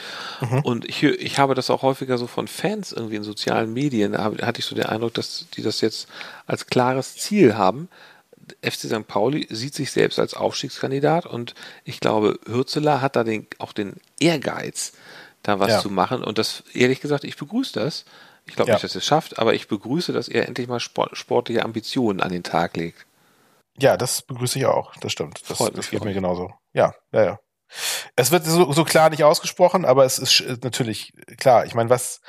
[0.63, 4.31] Und ich, ich habe das auch häufiger so von Fans irgendwie in sozialen Medien, da
[4.41, 6.07] hatte ich so den Eindruck, dass die das jetzt
[6.47, 7.89] als klares Ziel haben.
[8.61, 9.07] FC St.
[9.07, 13.95] Pauli sieht sich selbst als Aufstiegskandidat und ich glaube, Hürzeler hat da den, auch den
[14.19, 14.93] Ehrgeiz,
[15.43, 15.79] da was Ja.
[15.79, 16.23] zu machen.
[16.23, 18.05] Und das, ehrlich gesagt, ich begrüße das.
[18.45, 18.75] Ich glaube Ja.
[18.75, 22.19] nicht, dass er es schafft, aber ich begrüße, dass er endlich mal sport, sportliche Ambitionen
[22.21, 23.05] an den Tag legt.
[23.77, 24.95] Ja, das begrüße ich auch.
[24.97, 25.41] Das stimmt.
[25.47, 26.51] Das, Freut das geht mir genauso.
[26.73, 27.39] Ja, ja, ja.
[28.15, 31.65] Es wird so, so klar nicht ausgesprochen, aber es ist natürlich klar.
[31.65, 32.19] Ich meine, was,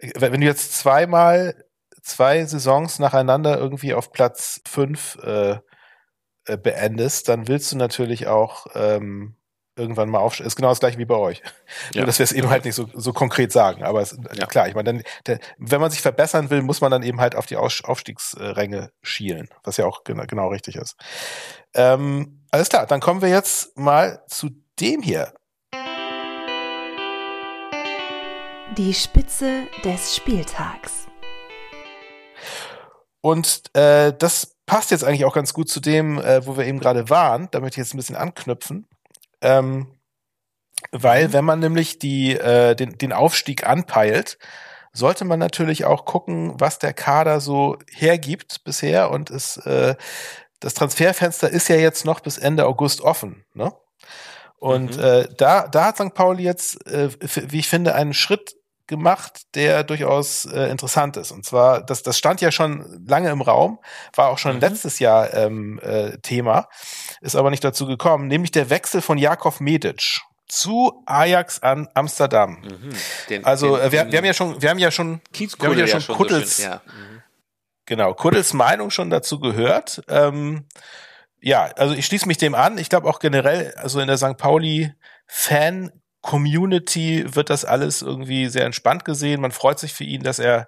[0.00, 1.65] wenn du jetzt zweimal
[2.06, 5.58] zwei Saisons nacheinander irgendwie auf Platz fünf äh,
[6.46, 9.36] äh, beendest, dann willst du natürlich auch ähm,
[9.74, 10.46] irgendwann mal aufsteigen.
[10.46, 11.42] Ist genau das gleiche wie bei euch.
[11.92, 12.00] Ja.
[12.00, 13.82] Nur, dass wir es eben halt nicht so, so konkret sagen.
[13.84, 14.46] Aber es, Ja.
[14.46, 17.34] klar, ich meine, dann, der, wenn man sich verbessern will, muss man dann eben halt
[17.34, 20.96] auf die Aus Aufstiegsränge schielen, was ja auch genau, genau richtig ist.
[21.74, 24.50] Ähm, alles klar, dann kommen wir jetzt mal zu
[24.80, 25.32] dem hier.
[28.76, 31.05] Die Spitze des Spieltags.
[33.26, 36.78] Und äh, das passt jetzt eigentlich auch ganz gut zu dem, äh, wo wir eben
[36.78, 37.48] gerade waren.
[37.50, 38.86] Da möchte ich jetzt ein bisschen anknüpfen.
[39.40, 39.88] Ähm,
[40.92, 44.38] weil, wenn man nämlich die, äh, den, den Aufstieg anpeilt,
[44.92, 49.10] sollte man natürlich auch gucken, was der Kader so hergibt bisher.
[49.10, 49.96] Und es, äh,
[50.60, 53.44] das Transferfenster ist ja jetzt noch bis Ende August offen.
[53.54, 53.72] Ne?
[54.58, 55.02] Und Mhm.
[55.02, 56.14] äh, da, da hat St.
[56.14, 57.10] Pauli jetzt, äh,
[57.50, 58.55] wie ich finde, einen Schritt
[58.86, 61.32] gemacht, der durchaus äh, interessant ist.
[61.32, 63.78] Und zwar, das, das stand ja schon lange im Raum,
[64.14, 64.60] war auch schon Mhm.
[64.60, 66.68] letztes Jahr ähm, äh, Thema,
[67.20, 72.58] ist aber nicht dazu gekommen, nämlich der Wechsel von Jakov Medic zu Ajax an Amsterdam.
[72.62, 72.90] Mhm.
[73.28, 75.78] Den, Also den, äh, wir, wir haben ja schon, wir haben ja schon, wir haben
[75.78, 76.80] ja schon so Kuttels, schön, ja.
[76.86, 77.22] Mhm.
[77.86, 80.02] genau, Kuddels Meinung schon dazu gehört.
[80.08, 80.66] Ähm,
[81.40, 82.78] ja, also ich schließe mich dem an.
[82.78, 84.36] Ich glaube auch generell, also in der St.
[84.36, 84.94] Pauli
[85.26, 85.90] Fan
[86.26, 89.40] Community wird das alles irgendwie sehr entspannt gesehen.
[89.40, 90.66] Man freut sich für ihn, dass er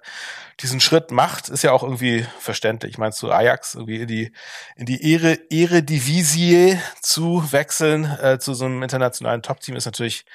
[0.61, 1.49] diesen Schritt macht.
[1.49, 2.93] Ist ja auch irgendwie verständlich.
[2.93, 4.31] Ich meine, zu Ajax irgendwie in die,
[4.77, 10.25] in die Ehre, Eredivisie zu wechseln, äh, zu so einem internationalen Top-Team ist natürlich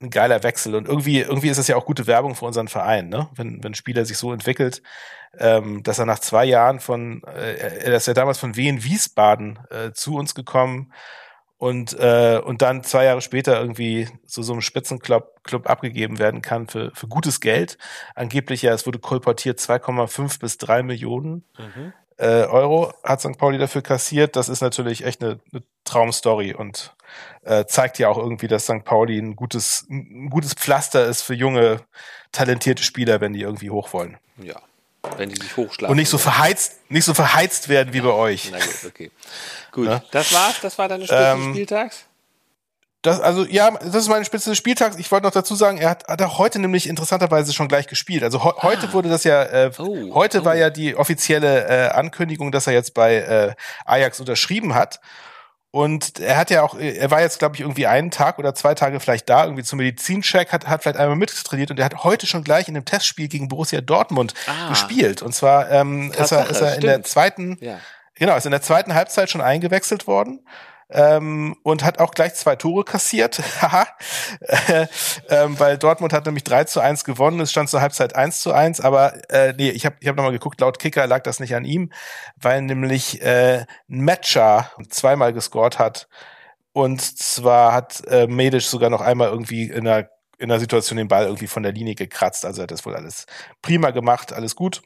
[0.00, 3.08] ein geiler Wechsel und irgendwie irgendwie ist es ja auch gute Werbung für unseren Verein,
[3.08, 3.28] ne?
[3.34, 4.80] Wenn wenn ein Spieler sich so entwickelt,
[5.38, 9.58] ähm, dass er nach zwei Jahren von, äh, er ist ja damals von Wien Wiesbaden
[9.70, 10.92] äh, zu uns gekommen
[11.58, 16.40] und äh, und dann zwei Jahre später irgendwie zu so einem Spitzenclub Club abgegeben werden
[16.40, 17.78] kann für für gutes Geld.
[18.14, 21.44] Angeblich ja, es wurde kolportiert 2,5 bis 3 Millionen.
[21.58, 23.38] Mhm äh, Euro hat St.
[23.38, 24.36] Pauli dafür kassiert.
[24.36, 26.94] Das ist natürlich echt eine, eine Traumstory und
[27.42, 28.84] äh, zeigt ja auch irgendwie, dass St.
[28.84, 31.80] Pauli ein gutes, ein gutes Pflaster ist für junge,
[32.32, 34.18] talentierte Spieler, wenn die irgendwie hoch wollen.
[34.36, 34.60] Ja.
[35.16, 35.90] Wenn die sich hochschlagen.
[35.90, 38.50] Und nicht so verheizt, nicht so verheizt werden wie bei euch.
[38.50, 39.10] Na gut, okay.
[39.72, 39.86] Gut.
[39.86, 40.02] Ja?
[40.10, 42.04] Das war's, das war deine Spitze ähm, des Spieltags?
[43.02, 44.96] Das, also ja, das ist meine Spitze des Spieltags.
[44.96, 48.24] Ich wollte noch dazu sagen, er hat, hat auch heute nämlich interessanterweise schon gleich gespielt.
[48.24, 48.62] Also he ah.
[48.62, 50.44] heute wurde das ja, äh, oh, heute oh.
[50.44, 55.00] war ja die offizielle äh, Ankündigung, dass er jetzt bei äh, Ajax unterschrieben hat.
[55.70, 58.74] Und er hat ja auch, er war jetzt, glaube ich, irgendwie einen Tag oder zwei
[58.74, 62.26] Tage vielleicht da, irgendwie zum Medizincheck, hat, hat vielleicht einmal mittrainiert und er hat heute
[62.26, 64.70] schon gleich in dem Testspiel gegen Borussia Dortmund ah.
[64.70, 65.20] gespielt.
[65.20, 67.78] Und zwar ähm, ist er, ist er in der zweiten, ja.
[68.14, 70.40] genau, ist in der zweiten Halbzeit schon eingewechselt worden
[70.90, 73.40] ähm, und hat auch gleich zwei Tore kassiert.
[73.62, 73.86] Haha.
[75.28, 78.52] ähm, weil Dortmund hat nämlich 3 zu 1 gewonnen, es stand zur Halbzeit 1 zu
[78.52, 81.54] 1, aber äh, nee, ich habe ich hab nochmal geguckt, laut Kicker lag das nicht
[81.54, 81.92] an ihm,
[82.36, 86.08] weil nämlich äh, Matcher zweimal gescored hat
[86.72, 90.08] und zwar hat äh, Medisch sogar noch einmal irgendwie in einer
[90.38, 93.26] in einer Situation den Ball irgendwie von der Linie gekratzt, also hat das wohl alles
[93.60, 94.82] prima gemacht, alles gut.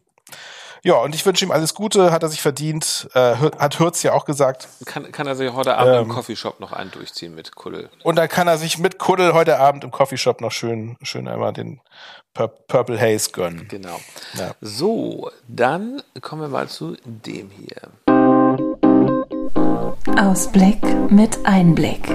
[0.85, 4.15] Ja, und ich wünsche ihm alles Gute, hat er sich verdient, äh, hat Hürz ja
[4.15, 4.67] auch gesagt.
[4.85, 7.89] Kann, kann er sich heute Abend ähm, im Coffeeshop noch einen durchziehen mit Kuddel.
[8.03, 11.53] Und dann kann er sich mit Kuddel heute Abend im Coffeeshop noch schön, schön einmal
[11.53, 11.81] den
[12.35, 13.69] Pur Purple Haze gönnen.
[13.69, 14.01] Genau.
[14.35, 14.57] Ja.
[14.61, 17.93] So, dann kommen wir mal zu dem hier.
[20.19, 22.09] Ausblick mit Einblick.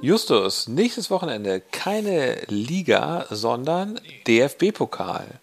[0.00, 5.40] Justus, nächstes Wochenende keine Liga, sondern DFB-Pokal.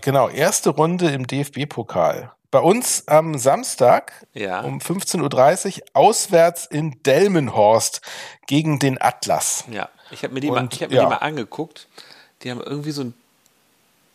[0.00, 2.32] Genau, erste Runde im DFB-Pokal.
[2.50, 4.60] Bei uns am Samstag ja.
[4.60, 8.00] um 15.30 Uhr auswärts in Delmenhorst
[8.46, 9.64] gegen den Atlas.
[9.70, 11.02] Ja, ich habe mir, die, mal, ich hab mir ja.
[11.02, 11.88] die mal angeguckt.
[12.42, 13.14] Die haben irgendwie so ein.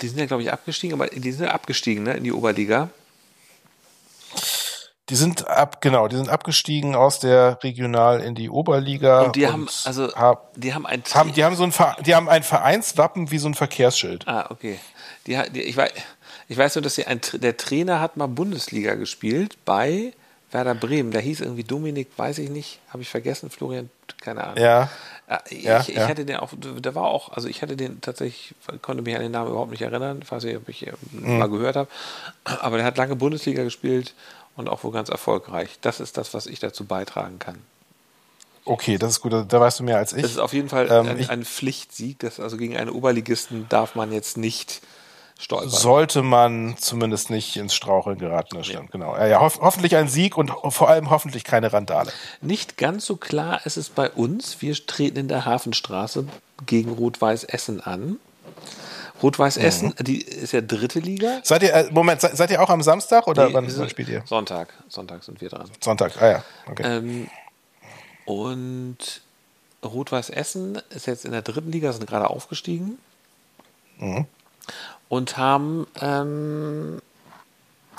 [0.01, 2.89] Die sind ja, glaube ich, abgestiegen, aber die sind ja abgestiegen, ne, in die Oberliga.
[5.09, 9.23] Die sind ab, genau, die sind abgestiegen aus der Regional in die Oberliga.
[9.23, 11.73] Und die und haben, also, hab, die haben ein, haben, die haben so ein,
[12.05, 14.27] die haben ein Vereinswappen wie so ein Verkehrsschild.
[14.27, 14.79] Ah, okay.
[15.29, 15.91] Die, die, ich, weiß,
[16.47, 20.13] ich weiß nur, dass sie ein, der Trainer hat mal Bundesliga gespielt bei
[20.51, 21.11] Werder Bremen.
[21.11, 24.57] Da hieß irgendwie Dominik, weiß ich nicht, habe ich vergessen, Florian, keine Ahnung.
[24.57, 24.89] Ja.
[25.27, 26.07] Äh, ich, ja, ich ja.
[26.07, 29.31] hatte den auch, der war auch, also ich hatte den tatsächlich, konnte mich an den
[29.31, 31.37] Namen überhaupt nicht erinnern, falls ich, ob ich mhm.
[31.37, 31.89] mal gehört habe.
[32.43, 34.15] Aber der hat lange Bundesliga gespielt
[34.55, 35.77] und auch wohl ganz erfolgreich.
[35.81, 37.59] Das ist das, was ich dazu beitragen kann.
[38.65, 40.23] Okay, das ist gut, da weißt du mehr als ich.
[40.23, 43.95] Das ist auf jeden Fall ähm, ein, ein Pflichtsieg, das also gegen einen Oberligisten darf
[43.95, 44.81] man jetzt nicht
[45.39, 45.69] stolpern.
[45.69, 48.91] Sollte man zumindest nicht ins Straucheln geraten, das stimmt, ja.
[48.91, 49.17] genau.
[49.17, 52.11] Ja, ho hoffentlich ein Sieg und vor allem hoffentlich keine Randale.
[52.41, 54.61] Nicht ganz so klar ist es bei uns.
[54.61, 56.27] Wir treten in der Hafenstraße
[56.65, 58.19] gegen Rot-Weiß Essen an.
[59.23, 59.65] Rot-Weiß mhm.
[59.65, 60.03] Essen, mhm.
[60.03, 61.39] die ist ja dritte Liga.
[61.43, 64.09] Seid ihr, äh, Moment, seid, seid, ihr auch am Samstag oder nee, wann, wann, spielt
[64.09, 64.23] ihr?
[64.25, 64.73] Sonntag.
[64.89, 65.69] Sonntag sind wir dran.
[65.81, 66.43] Sonntag, ah ja.
[66.69, 66.83] Okay.
[66.85, 67.29] Ähm,
[68.25, 69.21] und
[69.83, 72.97] Rot-Weiß Essen ist jetzt in der dritten Liga, sind gerade aufgestiegen.
[73.97, 74.25] Mhm
[75.07, 77.01] und haben ähm,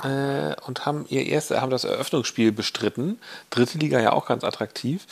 [0.02, 3.18] äh, und haben ihr erste, haben das Eröffnungsspiel bestritten.
[3.50, 5.06] Dritte Liga ja auch ganz attraktiv.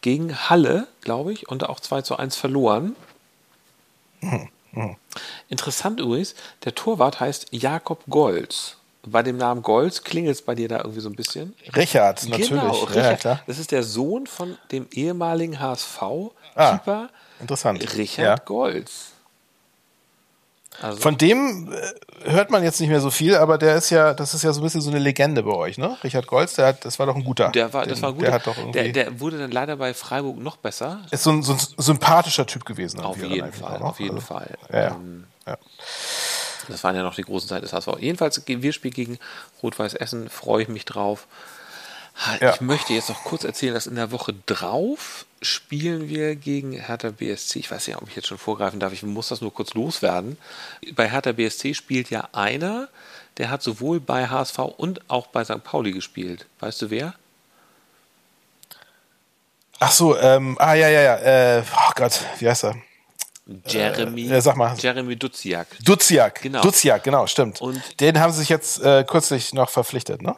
[0.00, 2.94] Gegen Halle, glaube ich, und auch 2 zu 1 verloren.
[5.48, 6.34] Interessant übrigens,
[6.64, 8.76] der Torwart heißt Jakob Golz.
[9.02, 11.54] Bei dem Namen Golz klingelt es bei dir da irgendwie so ein bisschen?
[11.74, 12.50] Richard, natürlich.
[12.50, 13.24] Genau, Richard.
[13.24, 17.96] Ja, das ist der Sohn von dem ehemaligen HSV-Keeper ah, interessant.
[17.96, 18.44] Richard ja.
[18.44, 19.12] Golz.
[20.80, 24.14] Also Von dem äh, hört man jetzt nicht mehr so viel, aber der ist ja,
[24.14, 25.96] das ist ja so ein bisschen so eine Legende bei euch, ne?
[26.04, 27.50] Richard Golz, der hat, das war doch ein guter.
[27.50, 28.22] Der war, das war gut.
[28.22, 28.92] Der hat doch irgendwie.
[28.92, 31.00] Der, der, wurde dann leider bei Freiburg noch besser.
[31.10, 33.00] Ist so ein, so ein sympathischer Typ gewesen.
[33.00, 34.54] Auf jeden Fall, auf jeden also, Fall.
[34.72, 35.58] Ja, ähm, ja.
[36.68, 37.88] Das waren ja noch die großen Zeiten des HSV.
[37.98, 39.18] Jedenfalls, wir spielen gegen
[39.62, 41.26] Rot-Weiß Essen, freue ich mich drauf.
[42.40, 42.54] Ja.
[42.54, 47.10] Ich möchte jetzt noch kurz erzählen, dass in der Woche drauf spielen wir gegen Hertha
[47.10, 47.58] BSC.
[47.60, 48.92] Ich weiß nicht, ob ich jetzt schon vorgreifen darf.
[48.92, 50.36] Ich muss das nur kurz loswerden.
[50.94, 52.88] Bei Hertha BSC spielt ja einer,
[53.36, 55.62] der hat sowohl bei HSV und auch bei St.
[55.62, 56.46] Pauli gespielt.
[56.60, 57.14] Weißt du wer?
[59.80, 61.58] Ach so, ähm, ah ja, ja, ja.
[61.58, 62.76] Äh, oh Gott, wie heißt er?
[63.66, 64.76] Jeremy, äh, sag mal.
[64.76, 65.68] Jeremy Duziak.
[65.82, 66.60] Duziak, genau.
[66.60, 67.60] Duziak, genau, stimmt.
[67.62, 70.36] Und den haben sie sich jetzt äh, kürzlich noch verpflichtet, ne?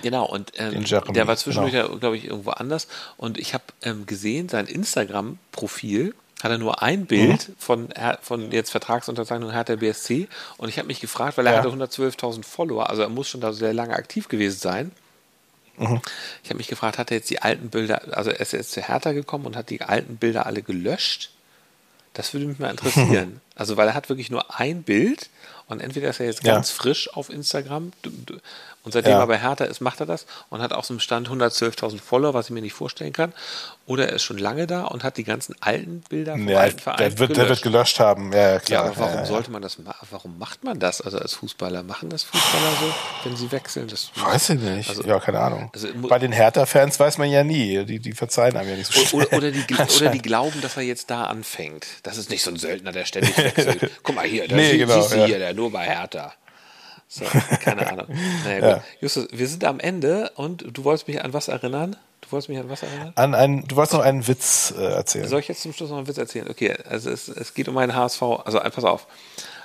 [0.00, 1.96] Genau, und ähm, der war zwischendurch, genau.
[1.96, 2.88] glaube ich, irgendwo anders.
[3.16, 7.54] Und ich habe ähm, gesehen, sein Instagram-Profil hat er nur ein Bild mhm.
[7.58, 7.88] von,
[8.20, 10.28] von jetzt Vertragsunterzeichnung der BSC.
[10.56, 11.58] Und ich habe mich gefragt, weil er ja.
[11.58, 14.92] hatte 112.000 Follower, also er muss schon da sehr lange aktiv gewesen sein.
[15.76, 16.00] Mhm.
[16.42, 18.82] Ich habe mich gefragt, hat er jetzt die alten Bilder, also er ist jetzt zu
[18.82, 21.30] Hertha gekommen und hat die alten Bilder alle gelöscht?
[22.14, 23.40] Das würde mich mal interessieren.
[23.54, 25.30] also, weil er hat wirklich nur ein Bild
[25.68, 26.76] und entweder ist er jetzt ganz ja.
[26.76, 27.92] frisch auf Instagram,
[28.84, 29.20] und seitdem ja.
[29.20, 32.34] er bei Hertha ist, macht er das und hat auch so einen Stand 112.000 Follower,
[32.34, 33.32] was ich mir nicht vorstellen kann.
[33.86, 36.78] Oder er ist schon lange da und hat die ganzen alten Bilder vom ja, alten
[36.78, 37.38] Verein der wird, gelöscht.
[37.38, 38.84] Der wird gelöscht haben, ja, klar.
[38.84, 40.06] Ja, aber warum ja, sollte man das machen?
[40.10, 41.00] Warum macht man das?
[41.00, 43.86] Also als Fußballer, machen das Fußballer so, wenn sie wechseln?
[43.86, 44.88] Das weiß ich nicht.
[44.88, 45.70] Also, ja, keine Ahnung.
[45.72, 47.84] Also, Bei den Hertha-Fans weiß man ja nie.
[47.84, 49.26] Die, die verzeihen einem ja nicht so schnell.
[49.26, 51.86] Oder, oder, die, oder die glauben, dass er jetzt da anfängt.
[52.02, 53.90] Das ist nicht so ein Söldner, der ständig wechselt.
[54.02, 56.32] Guck mal hier, da nee, genau, siehst du hier, der nur bei Hertha.
[57.14, 57.26] So,
[57.60, 58.06] keine Ahnung.
[58.42, 58.84] Naja, ja.
[59.02, 61.94] Justus, wir sind am Ende und du wolltest mich an was erinnern?
[62.22, 63.12] Du wolltest mich an was erinnern?
[63.16, 65.28] An einen, du wolltest noch einen Witz äh, erzählen.
[65.28, 66.48] Soll ich jetzt zum Schluss noch einen Witz erzählen?
[66.48, 69.06] Okay, also es, es geht um einen HSV, also äh, pass auf.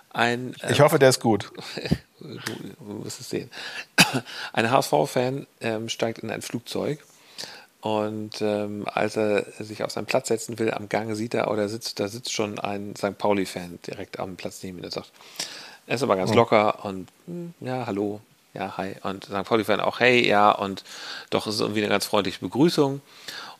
[0.09, 1.49] Ein, ähm, ich hoffe, der ist gut.
[2.19, 2.37] du,
[2.79, 3.49] du wirst es sehen.
[4.51, 6.99] Ein HSV-Fan ähm, steigt in ein Flugzeug
[7.79, 11.69] und ähm, als er sich auf seinen Platz setzen will, am Gang sieht er, oder
[11.69, 13.17] sitzt, da sitzt schon ein St.
[13.17, 15.11] Pauli-Fan direkt am Platz neben ihm, der sagt,
[15.87, 18.21] er ist aber ganz locker und hm, ja, hallo,
[18.53, 18.95] ja, hi.
[19.03, 19.43] Und St.
[19.43, 20.83] Pauli-Fan auch, hey, ja, und
[21.29, 23.01] doch ist es irgendwie eine ganz freundliche Begrüßung.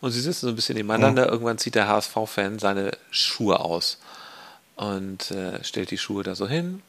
[0.02, 1.26] Und sie sitzen so ein bisschen nebeneinander.
[1.26, 1.32] Mhm.
[1.32, 3.98] Irgendwann zieht der HSV-Fan seine Schuhe aus
[4.76, 6.82] und äh, stellt die Schuhe da so hin.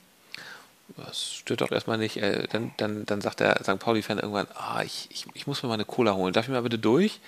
[0.96, 2.16] Das stört doch erstmal nicht.
[2.16, 3.78] Äh, dann, dann, dann sagt der St.
[3.78, 6.32] Pauli-Fan irgendwann, ah, ich, ich, ich muss mir mal eine Cola holen.
[6.32, 7.20] Darf ich mal bitte durch?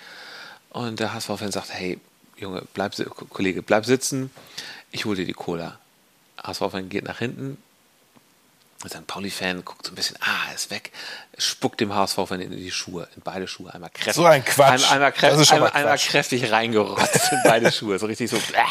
[0.71, 1.99] Und der HSV-Fan sagt, hey,
[2.37, 2.93] Junge, bleib,
[3.29, 4.31] Kollege, bleib sitzen.
[4.91, 5.77] Ich hole dir die Cola.
[6.43, 7.57] HSV-Fan geht nach hinten,
[8.89, 9.05] St.
[9.07, 10.91] Pauli-Fan guckt so ein bisschen, ah, er ist weg,
[11.37, 14.13] spuckt dem HSV-Fan in die Schuhe, in beide Schuhe, einmal kräftig.
[14.13, 14.83] So ein Quatsch.
[14.83, 18.65] Einmal, einmal, kräftig, einmal, einmal kräftig reingerotzt in beide Schuhe, so richtig so, äh.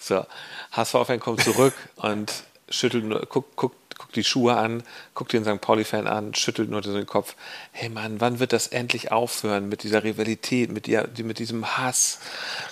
[0.00, 0.26] so.
[0.72, 2.32] HSV-Fan kommt zurück und
[2.68, 4.82] schüttelt nur, guckt, guckt, guckt die Schuhe an,
[5.14, 5.60] guckt den St.
[5.60, 7.34] Pauli-Fan an, schüttelt nur den Kopf.
[7.72, 12.20] Hey Mann, wann wird das endlich aufhören mit dieser Rivalität, mit, die, mit diesem Hass,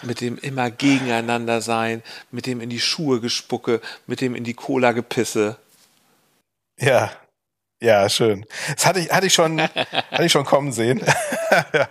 [0.03, 4.55] mit dem immer gegeneinander sein, mit dem in die Schuhe gespucke, mit dem in die
[4.55, 5.57] Cola gepisse?
[6.79, 7.11] Ja,
[7.81, 8.47] ja, schön.
[8.75, 11.01] Das hatte ich, hatte ich schon, hatte ich schon kommen sehen.
[11.73, 11.89] ja,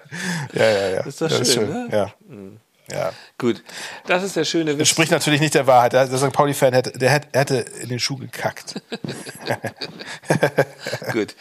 [0.54, 1.00] ja, ja.
[1.02, 1.70] Ist das, das schön, ist schön.
[1.70, 1.90] Ne?
[1.92, 2.14] Ja.
[2.28, 2.60] Mhm.
[2.92, 3.14] Ja.
[3.38, 3.64] Gut.
[4.06, 4.80] Das ist der schöne Witz.
[4.80, 5.94] Das spricht natürlich nicht der Wahrheit.
[5.94, 6.32] Der St.
[6.32, 8.76] Pauli-Fan hätte, der hätte in den Schuh gekackt.
[11.12, 11.36] Gut.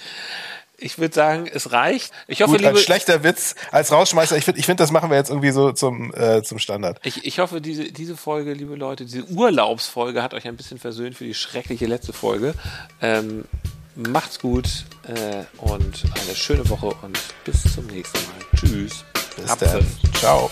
[0.85, 2.13] Ich würde sagen, es reicht.
[2.29, 5.09] Ich hoffe, Gut, liebe, als schlechter Witz, als Rausschmeißer, ich finde, ich find, das machen
[5.09, 7.01] wir jetzt irgendwie so zum, äh, zum Standard.
[7.03, 11.17] Ich, ich hoffe, diese, diese Folge, liebe Leute, diese Urlaubsfolge hat euch ein bisschen versöhnt
[11.17, 12.55] für die schreckliche letzte Folge.
[13.01, 13.47] Ähm,
[13.95, 18.59] macht's gut äh, und eine schöne Woche und bis zum nächsten Mal.
[18.61, 19.05] Tschüss.
[19.37, 19.87] Bis dann.
[20.21, 20.51] Ciao.